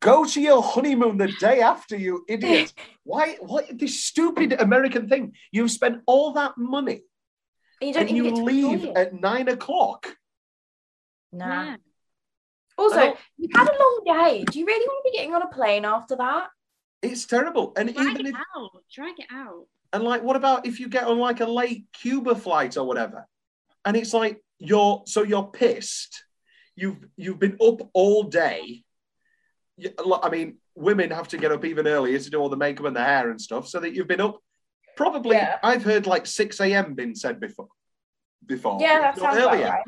[0.00, 2.72] "Go to your honeymoon the day after, you idiot."
[3.04, 3.36] Why?
[3.40, 5.34] What this stupid American thing?
[5.52, 7.02] You've spent all that money
[7.80, 10.06] And you don't and you leave at nine o'clock.
[11.32, 11.64] Nah.
[11.64, 11.76] yeah.
[12.76, 14.44] Also, you've had a long day.
[14.50, 16.48] Do you really want to be getting on a plane after that?
[17.02, 17.72] It's terrible.
[17.76, 18.70] And Drag even it if, out.
[18.92, 19.66] Drag it out.
[19.92, 23.26] and like, what about if you get on like a late Cuba flight or whatever?
[23.84, 26.24] And it's like you're so you're pissed.
[26.74, 28.84] You've you've been up all day.
[30.22, 32.96] I mean, women have to get up even earlier to do all the makeup and
[32.96, 34.38] the hair and stuff, so that you've been up.
[34.96, 35.58] Probably, Yeah.
[35.62, 36.94] I've heard like six a.m.
[36.94, 37.68] been said before.
[38.46, 39.82] Before, Yeah, that sounds right.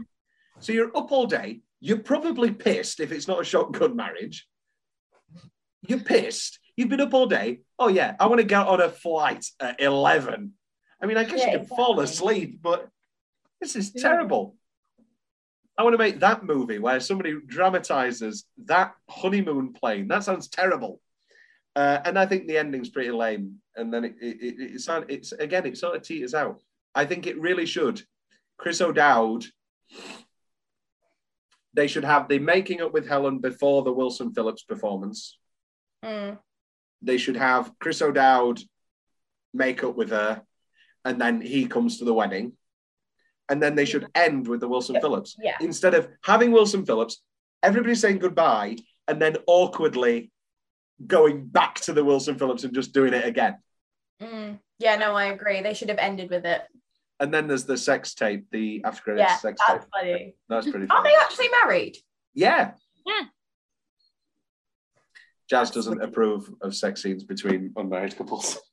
[0.60, 1.60] So you're up all day.
[1.80, 4.46] You're probably pissed if it's not a shotgun marriage.
[5.88, 6.60] You're pissed.
[6.76, 7.62] You've been up all day.
[7.78, 10.52] Oh yeah, I want to get on a flight at eleven.
[11.00, 12.88] I mean, I guess Yeah, you can fall asleep, but
[13.60, 14.56] this is terrible.
[15.78, 20.08] I want to make that movie where somebody dramatizes that honeymoon plane.
[20.08, 21.00] That sounds terrible.
[21.74, 23.56] Uh, and I think the ending's pretty lame.
[23.74, 26.60] And then it, it, it, it's, it's again, it sort of teeters out.
[26.94, 28.02] I think it really should.
[28.58, 29.46] Chris O'Dowd
[31.74, 35.38] they should have the making up with Helen before the Wilson Phillips performance.
[36.04, 36.38] Mm.
[37.00, 38.60] They should have Chris O'Dowd
[39.54, 40.42] make up with her,
[41.04, 42.52] and then he comes to the wedding.
[43.48, 45.00] And then they should end with the Wilson Yeah.
[45.00, 45.36] Phillips.
[45.42, 45.56] Yeah.
[45.60, 47.22] Instead of having Wilson Phillips,
[47.62, 48.76] everybody saying goodbye,
[49.08, 50.30] and then awkwardly
[51.06, 53.58] going back to the Wilson Phillips and just doing it again.
[54.20, 54.58] Mm.
[54.78, 55.60] Yeah, no, I agree.
[55.60, 56.62] They should have ended with it.
[57.20, 59.90] And then there's the sex tape, the after credits Yeah, sex that's tape.
[59.94, 60.34] funny.
[60.48, 61.10] That's pretty Are funny.
[61.10, 61.96] they actually married?
[62.34, 62.72] Yeah.
[63.06, 63.22] Yeah.
[65.50, 68.58] Jazz doesn't approve of sex scenes between unmarried couples.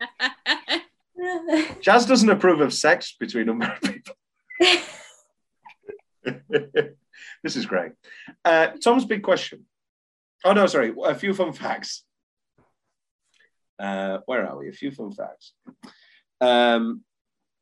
[1.80, 4.14] Jazz doesn't approve of sex between unmarried people.
[7.42, 7.92] this is great.
[8.44, 9.66] Uh, Tom's big question.
[10.44, 10.94] Oh, no, sorry.
[11.04, 12.04] A few fun facts.
[13.78, 14.68] Uh, where are we?
[14.68, 15.52] A few fun facts.
[16.40, 17.02] Um,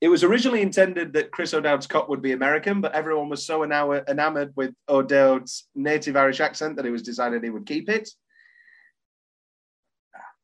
[0.01, 3.65] it was originally intended that Chris O'Dowd's cop would be American, but everyone was so
[3.65, 8.09] enamored with O'Dowd's native Irish accent that it was decided he would keep it.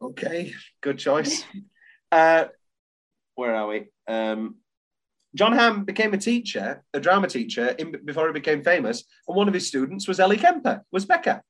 [0.03, 1.45] Okay, good choice.
[2.13, 2.47] Uh,
[3.35, 3.87] where are we?
[4.09, 4.57] Um,
[5.35, 9.49] Jon Hamm became a teacher, a drama teacher, in, before he became famous, and one
[9.49, 11.43] of his students was Ellie Kemper, was Becca.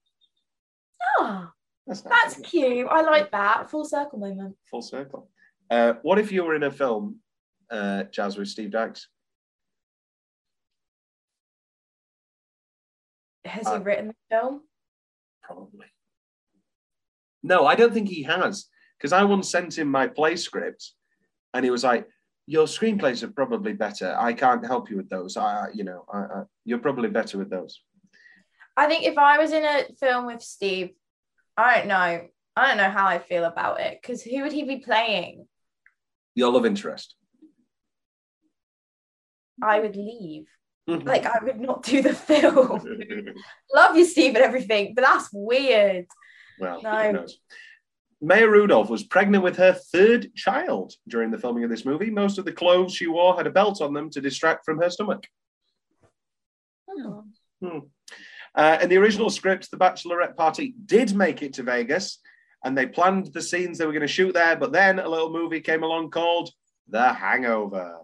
[1.18, 1.51] Oh,
[1.87, 2.87] That's, nice, that's cute.
[2.91, 3.70] I like that.
[3.70, 4.57] Full circle moment.
[4.70, 5.28] full circle.
[5.70, 7.16] Uh, what if you were in a film,
[7.70, 9.09] uh, Jazz, with Steve Dykes?
[13.45, 14.62] Has Uh, he written the film?
[15.43, 15.87] Probably.
[17.43, 18.66] No, I don't think he has,
[18.99, 20.93] because I once sent him my play script,
[21.55, 22.07] and he was like,
[22.47, 24.15] "Your screenplays are probably better.
[24.19, 25.37] I can't help you with those.
[25.37, 27.81] I, you know, I, I, you're probably better with those."
[28.77, 30.91] I think if I was in a film with Steve,
[31.57, 32.29] I don't know.
[32.57, 35.47] I don't know how I feel about it because who would he be playing?
[36.35, 37.15] Your love interest.
[39.63, 40.47] I would leave.
[40.89, 41.07] Mm-hmm.
[41.07, 42.81] Like I would not do the film.
[43.75, 46.07] Love you, Steve, and everything, but that's weird.
[46.61, 47.27] well, No.
[48.21, 52.11] Maya Rudolph was pregnant with her third child during the filming of this movie.
[52.11, 54.91] Most of the clothes she wore had a belt on them to distract from her
[54.91, 55.27] stomach.
[56.91, 57.25] Oh.
[58.55, 62.21] Uh, in the original script, the bachelorette party did make it to Vegas,
[62.65, 64.57] and they planned the scenes they were going to shoot there.
[64.57, 66.51] But then a little movie came along called
[66.89, 67.99] The Hangover.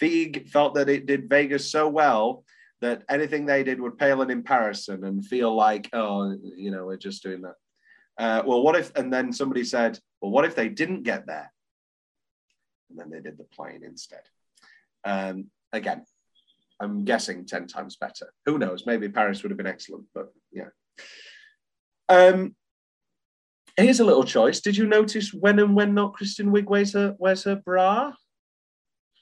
[0.00, 2.44] Feig felt that it did Vegas so well
[2.82, 6.98] that anything they did would pale in comparison and feel like, oh, you know, we're
[6.98, 7.54] just doing that.
[8.18, 8.94] Uh, well, what if?
[8.96, 11.52] And then somebody said, well, what if they didn't get there?
[12.90, 14.22] And then they did the plane instead.
[15.04, 16.04] Um, again,
[16.80, 18.32] I'm guessing 10 times better.
[18.46, 18.86] Who knows?
[18.86, 20.68] Maybe Paris would have been excellent, but yeah.
[22.08, 22.54] Um,
[23.76, 24.60] here's a little choice.
[24.60, 28.12] Did you notice when and when not Kristen Wiig wears her, wears her bra?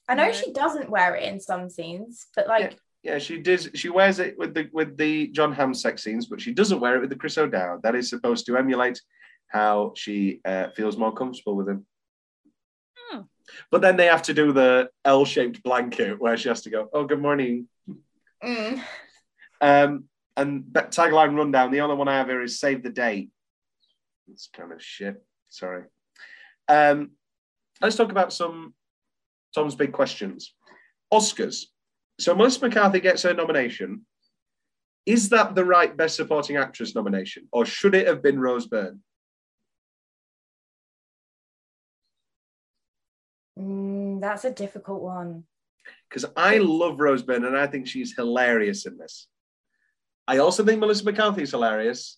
[0.08, 2.78] I know she doesn't wear it in some scenes, but like Yeah,
[3.20, 3.70] she does.
[3.76, 6.96] She wears it with the with the Jon Hamm sex scenes, but she doesn't wear
[6.96, 7.82] it with the Chris O'Dowd.
[7.84, 9.02] That is supposed to emulate
[9.48, 11.86] how she uh, feels more comfortable with him.
[13.12, 13.26] Oh.
[13.72, 17.06] But then they have to do the L-shaped blanket where she has to go, "Oh,
[17.06, 17.68] good morning."
[18.44, 18.82] mm,
[19.62, 20.06] Um,
[20.38, 21.72] and tagline rundown.
[21.72, 23.32] The only one I have here is "Save the date."
[24.32, 25.24] It's kind of shit.
[25.48, 25.84] Sorry.
[26.68, 27.12] Um,
[27.82, 28.74] let's talk about some
[29.56, 30.54] Tom's big questions.
[31.12, 31.66] Oscars.
[32.20, 34.06] So Melissa McCarthy gets her nomination.
[35.06, 39.02] Is that the right Best Supporting Actress nomination, or should it have been Rose Byrne?
[43.60, 45.44] mm, that's a difficult one.
[46.10, 49.28] Because I love Rose Byrne and I think she's hilarious in this.
[50.28, 52.18] I also think Melissa McCarthy is hilarious.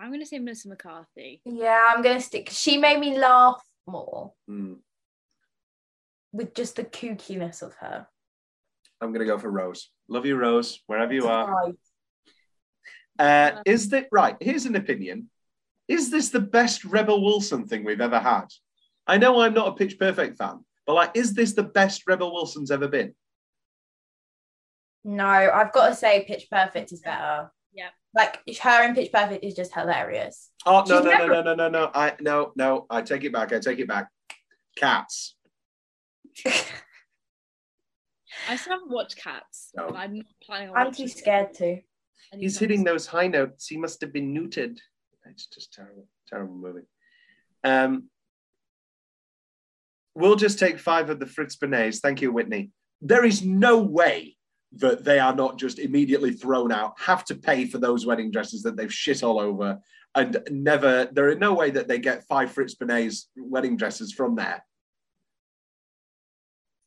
[0.00, 1.42] I'm gonna say Melissa McCarthy.
[1.44, 2.48] Yeah, I'm gonna stick.
[2.50, 4.74] She made me laugh more Hmm.
[6.32, 8.06] with just the kookiness of her.
[9.02, 9.90] I'm going to go for Rose.
[10.08, 11.50] Love you, Rose, wherever you are.
[11.50, 11.74] Right.
[13.18, 14.36] Uh, is that right?
[14.40, 15.30] Here's an opinion.
[15.88, 18.46] Is this the best Rebel Wilson thing we've ever had?
[19.06, 22.32] I know I'm not a Pitch Perfect fan, but like, is this the best Rebel
[22.32, 23.14] Wilson's ever been?
[25.02, 27.50] No, I've got to say, Pitch Perfect is better.
[27.72, 27.88] Yeah.
[28.14, 30.50] Like her in Pitch Perfect is just hilarious.
[30.66, 31.90] Oh no She's no never- no no no no no!
[31.94, 32.86] I no no!
[32.90, 33.52] I take it back.
[33.52, 34.08] I take it back.
[34.76, 35.36] Cats.
[38.48, 39.88] I still haven't watched Cats, No.
[39.88, 40.76] and I'm not planning on.
[40.76, 41.78] I'm watching too it scared to.
[42.32, 43.66] He's anytime hitting those high notes.
[43.66, 44.78] He must have been neutered.
[45.26, 46.86] It's just terrible, terrible movie.
[47.64, 48.04] Um,
[50.14, 52.00] we'll just take five of the Fritz Bernays.
[52.00, 52.70] Thank you, Whitney.
[53.00, 54.36] There is no way
[54.76, 58.62] that they are not just immediately thrown out, have to pay for those wedding dresses
[58.62, 59.80] that they've shit all over,
[60.14, 61.06] and never.
[61.12, 64.64] There are no way that they get five Fritz Bernays wedding dresses from there.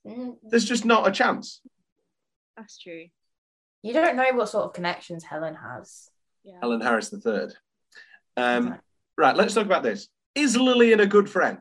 [0.08, 1.62] Mm, There's just not a chance.
[2.58, 3.08] That's true.
[3.82, 6.10] You don't know what sort of connections Helen has.
[6.44, 6.60] Yeah.
[6.62, 7.34] Helen Harris III.
[8.36, 8.78] Um, Exactly.
[9.18, 10.08] right, let's talk about this.
[10.36, 11.60] Is Lillian a good friend?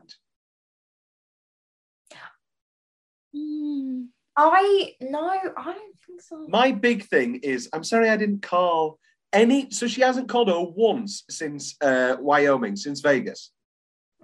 [3.35, 6.45] Mm, I no, I don't think so.
[6.47, 8.99] My big thing is, I'm sorry I didn't call
[9.31, 9.69] any.
[9.71, 13.51] So she hasn't called her once since uh, Wyoming, since Vegas,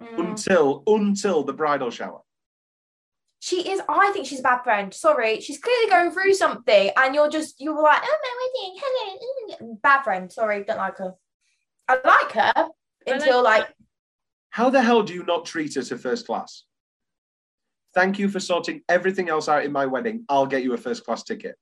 [0.01, 0.29] Mm.
[0.29, 2.21] until until the bridal shower.
[3.41, 3.81] She is.
[3.89, 4.93] I think she's a bad friend.
[4.93, 9.73] Sorry, she's clearly going through something, and you're just you're like, oh my wedding, hello,
[9.75, 10.31] mm." bad friend.
[10.31, 11.15] Sorry, don't like her.
[11.87, 12.67] I like her
[13.07, 13.75] until like like
[14.51, 16.63] How the hell do you not treat her to first class?
[17.93, 20.25] Thank you for sorting everything else out in my wedding.
[20.29, 21.55] I'll get you a first class ticket.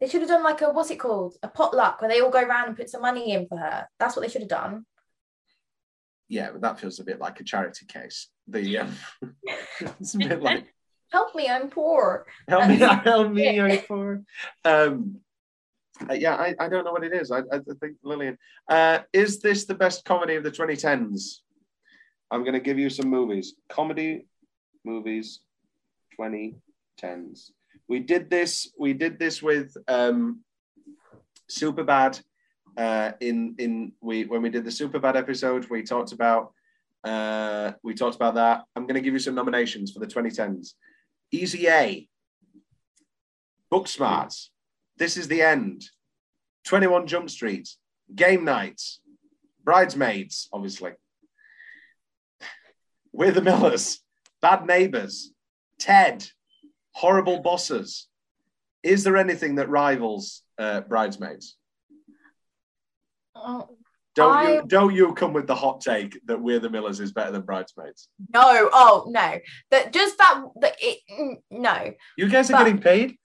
[0.00, 2.42] they should have done like a what's it called a potluck where they all go
[2.42, 3.88] around and put some money in for her.
[3.98, 4.86] That's what they should have done.
[6.28, 8.28] Yeah, but that feels a bit like a charity case.
[8.46, 8.94] The um,
[10.00, 10.66] it's a bit like
[11.10, 12.26] Help me, I'm poor.
[12.46, 14.22] help me, help me, I'm poor.
[14.64, 15.20] Um,
[16.08, 17.32] Uh, yeah, I, I don't know what it is.
[17.32, 18.36] I, I think Lillian.
[18.68, 21.40] Uh, is this the best comedy of the 2010s?
[22.30, 23.54] I'm going to give you some movies.
[23.68, 24.26] Comedy
[24.84, 25.40] movies
[26.20, 27.50] 2010s.
[27.88, 28.70] We did this.
[28.78, 30.40] We did this with um,
[31.50, 32.22] Superbad.
[32.76, 36.52] Uh, in in we when we did the Superbad episode, we talked about
[37.04, 38.64] uh, we talked about that.
[38.76, 40.74] I'm going to give you some nominations for the 2010s.
[41.32, 42.08] Easy A.
[43.72, 44.34] Booksmart.
[44.96, 45.84] This is the end.
[46.66, 47.68] 21 Jump Street.
[48.14, 49.00] Game Nights.
[49.64, 50.92] Bridesmaids, obviously.
[53.18, 53.98] We're the Millers.
[54.40, 55.32] Bad Neighbors.
[55.80, 56.24] Ted.
[56.92, 58.06] Horrible Bosses.
[58.84, 61.56] Is there anything that rivals uh, Bridesmaids?
[63.34, 63.70] Oh,
[64.14, 67.12] Don't I- you don't you come with the hot take that We're the Millers is
[67.12, 68.08] better than Bridesmaids?
[68.32, 69.38] no, oh no.
[69.72, 70.98] That just that, that it,
[71.50, 71.94] no.
[72.16, 73.16] You guys are But- getting paid.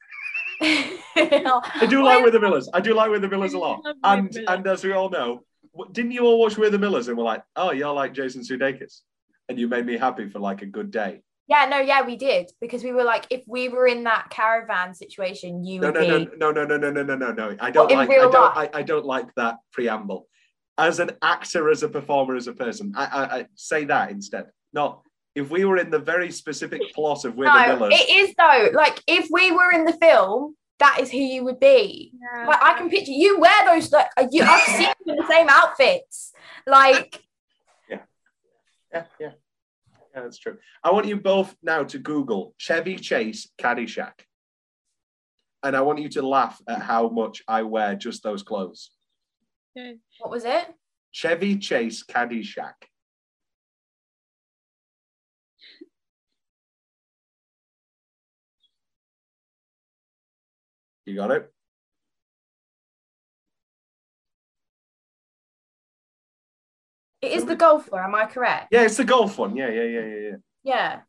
[0.62, 2.68] I do like We're the Millers.
[2.74, 3.82] I do like We're the Millers a lot.
[4.04, 5.44] I love We're the And and as we all know,
[5.91, 9.02] didn't you all watch We're the Millers and were like, oh, you're like Jason Sudeikis,
[9.50, 11.22] and you made me happy for like a good day.
[11.48, 14.94] Yeah, no, yeah, we did because we were like, if we were in that caravan
[14.94, 16.38] situation, you no, would no, be...
[16.38, 17.58] no, no, no, no, no, no, no, no.
[17.60, 20.28] I don't well, like, I don't, I, I, don't like that preamble.
[20.78, 24.46] As an actor, as a performer, as a person, I, I, I say that instead.
[24.72, 25.02] Not
[25.36, 28.36] if we were in the very specific plot of We're no, the Villains, It is
[28.38, 28.70] though.
[28.74, 32.14] Like if we were in the film, that is who you would be.
[32.14, 32.48] Yeah.
[32.48, 33.91] Like I can picture you wear those.
[33.91, 36.34] Like you, I've seen you in the same outfits.
[36.68, 37.24] Like
[38.94, 39.32] yeah, yeah,
[40.16, 40.58] that's true.
[40.84, 44.14] I want you both now to Google Chevy Chase Caddyshack,
[45.64, 48.91] and I want you to laugh at how much I wear just those clothes.
[49.76, 49.98] Okay.
[50.20, 50.68] what was it?
[51.12, 52.74] Chevy Chase Caddyshack.
[61.06, 61.52] You got it?
[67.24, 67.97] It is the golfer.
[67.99, 68.67] Am I correct?
[68.69, 69.55] Yeah, it's the golf one.
[69.55, 70.36] Yeah, yeah, yeah, yeah, yeah.
[70.63, 70.99] Yeah.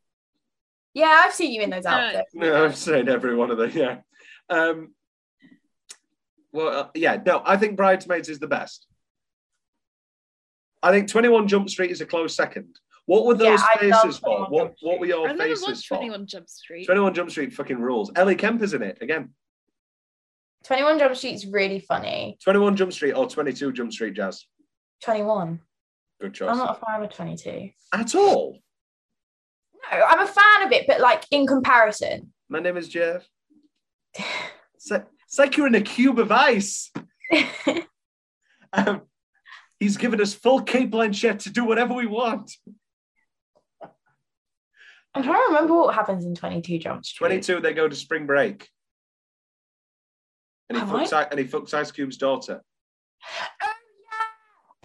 [0.95, 2.31] Yeah, I've seen you in those outfits.
[2.35, 3.73] No, I've seen every one of them.
[3.75, 3.97] Yeah.
[4.49, 4.95] Um,
[6.53, 7.21] well, uh, yeah.
[7.27, 8.87] No, I think Bridesmaids is the best.
[10.85, 12.79] I think Twenty One Jump Street is a close second.
[13.07, 14.47] What were those I love faces for?
[14.47, 15.97] What Jump What were your I've never faces watched for?
[15.97, 16.87] 21 Jump Street.
[16.87, 18.13] Twenty One Jump Street fucking rules.
[18.15, 19.31] Ellie Kemper's in it again.
[20.65, 22.39] 21 Jump Street's really funny.
[22.45, 24.47] Twenty One Jump Street or Twenty Two Jump Street Jazz.
[25.03, 25.61] 21.
[26.21, 26.51] Good choice.
[26.51, 27.71] I'm not a fan of 22.
[27.93, 28.59] At all.
[29.93, 32.33] No, I'm a fan of it, but like in comparison.
[32.49, 33.27] My name is Jeff.
[34.75, 36.91] It's like, it's like you're in a cube of ice.
[38.77, 39.03] Um,
[39.79, 42.51] he's given us full Cate Blanchett to do whatever we want.
[45.15, 47.29] I'm trying to remember what happens in 22 Jump Street.
[47.29, 48.69] 22, they go to spring break.
[50.69, 52.63] And he, Have fucks, I- and he fucks Ice Cube's daughter.
[53.63, 53.69] Oh,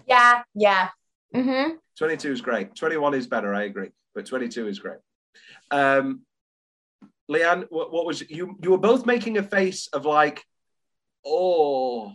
[0.06, 0.16] yeah.
[0.16, 0.88] Yeah, yeah.
[1.34, 1.74] Mm-hmm.
[1.98, 2.74] 22 is great.
[2.74, 3.90] 21 is better, I agree.
[4.14, 4.98] But 22 is great.
[5.70, 6.22] Um,
[7.30, 8.56] Leanne, what, what was you?
[8.62, 10.44] You were both making a face of like,
[11.24, 12.12] oh,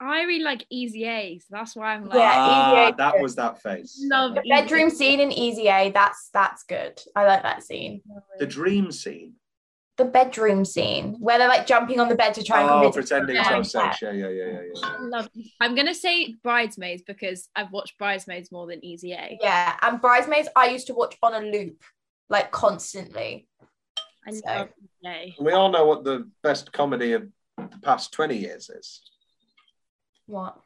[0.00, 2.96] I really like Easy A, so that's why I'm like, Yeah, ah, Easy A.
[2.96, 4.04] that was that face.
[4.10, 7.00] love The bedroom scene in Easy A, that's that's good.
[7.14, 8.02] I like that scene.
[8.38, 9.34] The dream scene.
[10.02, 12.96] The bedroom scene where they're like jumping on the bed to try and Oh, convince
[13.08, 14.02] pretending to have sex.
[14.02, 14.80] Yeah, yeah, yeah, yeah, yeah.
[14.88, 15.28] I love.
[15.60, 19.38] I'm gonna say Bridesmaids because I've watched Bridesmaids more than Easy A.
[19.40, 21.84] Yeah, and Bridesmaids I used to watch on a loop,
[22.28, 23.46] like constantly.
[24.26, 24.68] I So- love
[25.04, 25.36] Easy A.
[25.40, 29.02] We all know what the best comedy of the past 20 years is.
[30.26, 30.56] What?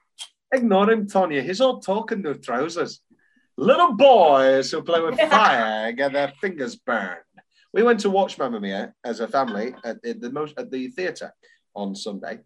[0.50, 1.42] Ignore him, Tonya.
[1.42, 3.02] He's all talk in no trousers.
[3.58, 7.20] Little boys who play with fire get their fingers burned.
[7.76, 10.88] We went to watch Mamma Mia as a family at the, the most at the
[10.88, 11.34] theatre
[11.74, 12.38] on Sunday,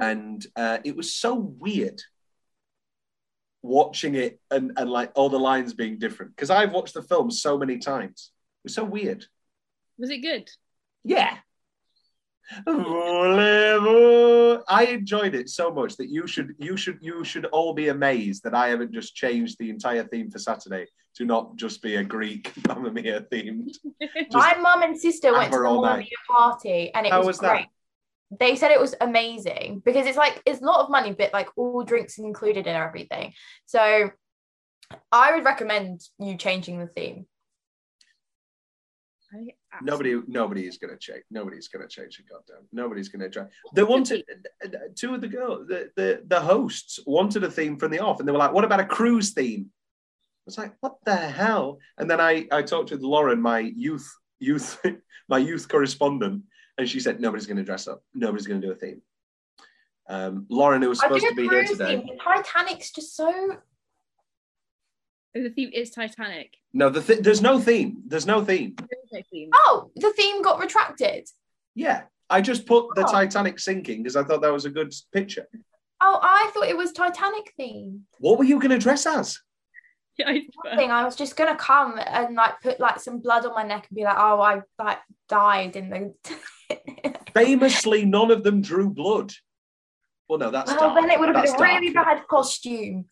[0.00, 2.00] and uh, it was so weird
[3.60, 7.32] watching it and, and like all the lines being different because I've watched the film
[7.32, 8.30] so many times.
[8.62, 9.26] It was so weird.
[9.98, 10.48] Was it good?
[11.02, 11.38] Yeah.
[12.68, 18.44] I enjoyed it so much that you should you should you should all be amazed
[18.44, 22.04] that I haven't just changed the entire theme for Saturday to not just be a
[22.04, 23.76] Greek Mamma Mia themed.
[24.32, 25.96] My mum and sister went to hammer the Mamma.
[25.98, 27.50] Mia party and it How was, was that?
[27.50, 27.66] great.
[28.38, 31.48] They said it was amazing because it's like it's a lot of money, but like
[31.56, 33.32] all drinks included and everything.
[33.66, 34.10] So
[35.10, 37.26] I would recommend you changing the theme.
[39.32, 41.22] I Nobody nobody is gonna change.
[41.30, 42.26] Nobody's gonna change it.
[42.28, 42.66] Goddamn.
[42.72, 43.46] Nobody's gonna try.
[43.74, 44.24] They wanted
[44.96, 48.28] two of the girls, the, the the hosts wanted a theme from the off, and
[48.28, 49.70] they were like, "What about a cruise theme?"
[50.50, 54.08] I was like, "What the hell?" And then I I talked with Lauren, my youth
[54.40, 54.80] youth
[55.28, 56.42] my youth correspondent,
[56.76, 58.02] and she said nobody's going to dress up.
[58.14, 59.00] Nobody's going to do a theme.
[60.08, 62.04] Um, Lauren, who was supposed to be here agree with today.
[62.04, 62.18] you.
[62.24, 63.32] Titanic's just so.
[65.34, 66.56] The theme is Titanic.
[66.72, 68.02] No, the th- there's no theme.
[68.08, 68.74] There's no theme.
[68.76, 69.50] There is no theme.
[69.54, 71.28] Oh, the theme got retracted.
[71.76, 73.12] Yeah, I just put the Oh.
[73.12, 75.46] Titanic sinking because I thought that was a good picture.
[76.00, 78.06] Oh, I thought it was Titanic theme.
[78.18, 79.38] What were you going to dress as?
[80.20, 80.30] Yeah,
[80.72, 80.90] I Thing.
[80.90, 83.96] I was just gonna come and like put like some blood on my neck and
[83.96, 84.98] be like, oh, I like
[85.28, 87.14] died in the.
[87.34, 89.32] Famously, none of them drew blood.
[90.28, 91.00] Well, no, that's well, dark.
[91.00, 92.06] then it would have been That's a really dark.
[92.06, 93.06] bad costume.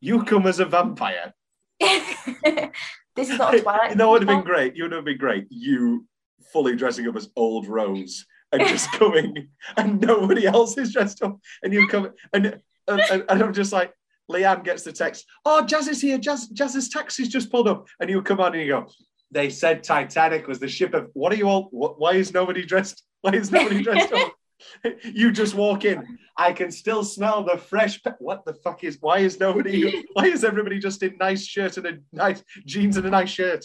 [0.00, 1.32] You come as a vampire.
[1.80, 3.96] this is not a Twilight.
[3.96, 4.76] that would have been great.
[4.76, 5.46] You would have been great.
[5.50, 6.06] You
[6.52, 11.38] fully dressing up as old Rose and just coming, and nobody else is dressed up,
[11.62, 13.92] and you come and and, and, and I'm just like.
[14.30, 15.26] Leanne gets the text.
[15.44, 16.18] Oh, Jazz is here.
[16.18, 18.86] Jazz, Jazz's taxi's just pulled up, and you come on and you go.
[19.30, 21.10] They said Titanic was the ship of.
[21.14, 21.68] What are you all?
[21.70, 23.02] What, why is nobody dressed?
[23.20, 24.32] Why is nobody dressed up?
[25.04, 26.18] you just walk in.
[26.36, 28.02] I can still smell the fresh.
[28.02, 28.98] Pe- what the fuck is?
[29.00, 30.04] Why is nobody?
[30.12, 33.64] Why is everybody just in nice shirt and a nice jeans and a nice shirt?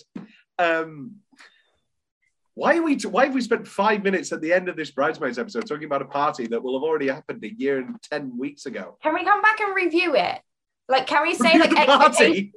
[0.59, 1.17] Um,
[2.55, 2.95] why are we?
[2.97, 6.01] Why have we spent five minutes at the end of this bridesmaids episode talking about
[6.03, 8.97] a party that will have already happened a year and ten weeks ago?
[9.01, 10.39] Can we come back and review it?
[10.89, 12.53] Like, can we say like party.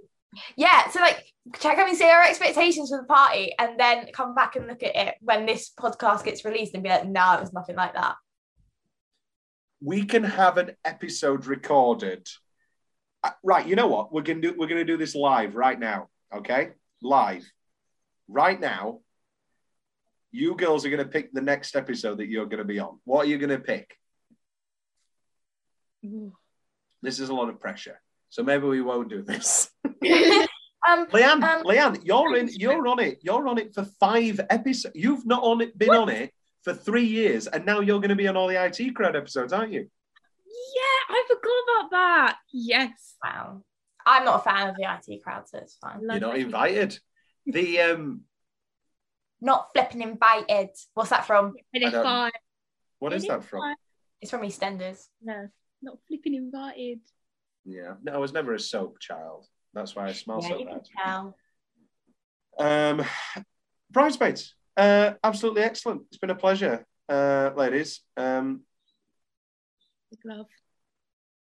[0.56, 1.24] Yeah, so like,
[1.58, 1.76] check.
[1.76, 4.94] can we say our expectations for the party and then come back and look at
[4.96, 8.16] it when this podcast gets released and be like, no, it was nothing like that.
[9.80, 12.26] we can have an episode recorded.
[13.22, 14.12] Uh, right, you know what?
[14.12, 16.08] We're gonna do we're gonna do this live right now.
[16.34, 16.70] Okay?
[17.02, 17.50] Live.
[18.28, 19.00] Right now.
[20.32, 22.98] You girls are gonna pick the next episode that you're gonna be on.
[23.04, 23.96] What are you gonna pick?
[26.04, 26.32] Ooh.
[27.02, 28.00] This is a lot of pressure.
[28.36, 29.70] So maybe we won't do this.
[30.88, 33.18] Um, Leanne, Um, Leanne, you're in you're on it.
[33.20, 34.94] You're on it for five episodes.
[34.94, 36.32] You've not on it been on it
[36.62, 39.72] for three years, and now you're gonna be on all the IT crowd episodes, aren't
[39.72, 39.80] you?
[39.80, 42.36] Yeah, I forgot about that.
[42.52, 43.16] Yes.
[43.24, 43.62] wow.
[44.06, 46.02] I'm not a fan of the IT crowd, so it's fine.
[46.02, 46.96] You're not invited.
[47.46, 48.20] The um
[49.40, 50.68] Not flipping invited.
[50.94, 51.54] What's that from?
[51.74, 52.32] I Five.
[53.00, 53.74] what is that from?
[54.20, 55.08] It's from EastEnders.
[55.20, 55.48] No,
[55.82, 57.00] not flipping invited.
[57.66, 59.46] Yeah, no, I was never a soap child.
[59.74, 61.36] That's why I smell yeah, so you can tell.
[62.58, 63.04] Um,
[63.90, 66.02] bridesmaids, uh, absolutely excellent.
[66.08, 68.00] It's been a pleasure, uh, ladies.
[68.16, 68.62] Um,
[70.10, 70.46] Big love.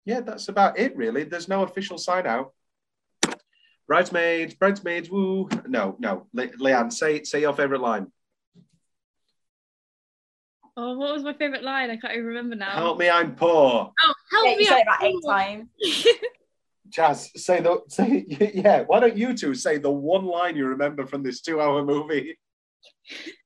[0.05, 1.25] yeah, that's about it, really.
[1.25, 2.53] There's no official sign out.
[3.87, 5.49] Bridesmaids, bridesmaids, woo.
[5.67, 6.27] No, no.
[6.33, 8.07] Le- Leanne, say say your favorite line.
[10.75, 11.89] Oh, what was my favourite line?
[11.89, 12.71] I can't even remember now.
[12.71, 13.91] Help me, I'm poor.
[14.03, 15.67] Oh, Help yeah, you me say that eight times.
[16.89, 18.83] Jazz, say the say yeah.
[18.83, 22.37] Why don't you two say the one line you remember from this two-hour movie?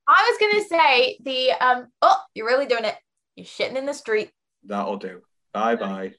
[0.07, 1.87] I was gonna say the um.
[2.01, 2.95] Oh, you're really doing it.
[3.35, 4.31] You're shitting in the street.
[4.63, 5.21] That'll do.
[5.53, 6.13] Bye bye.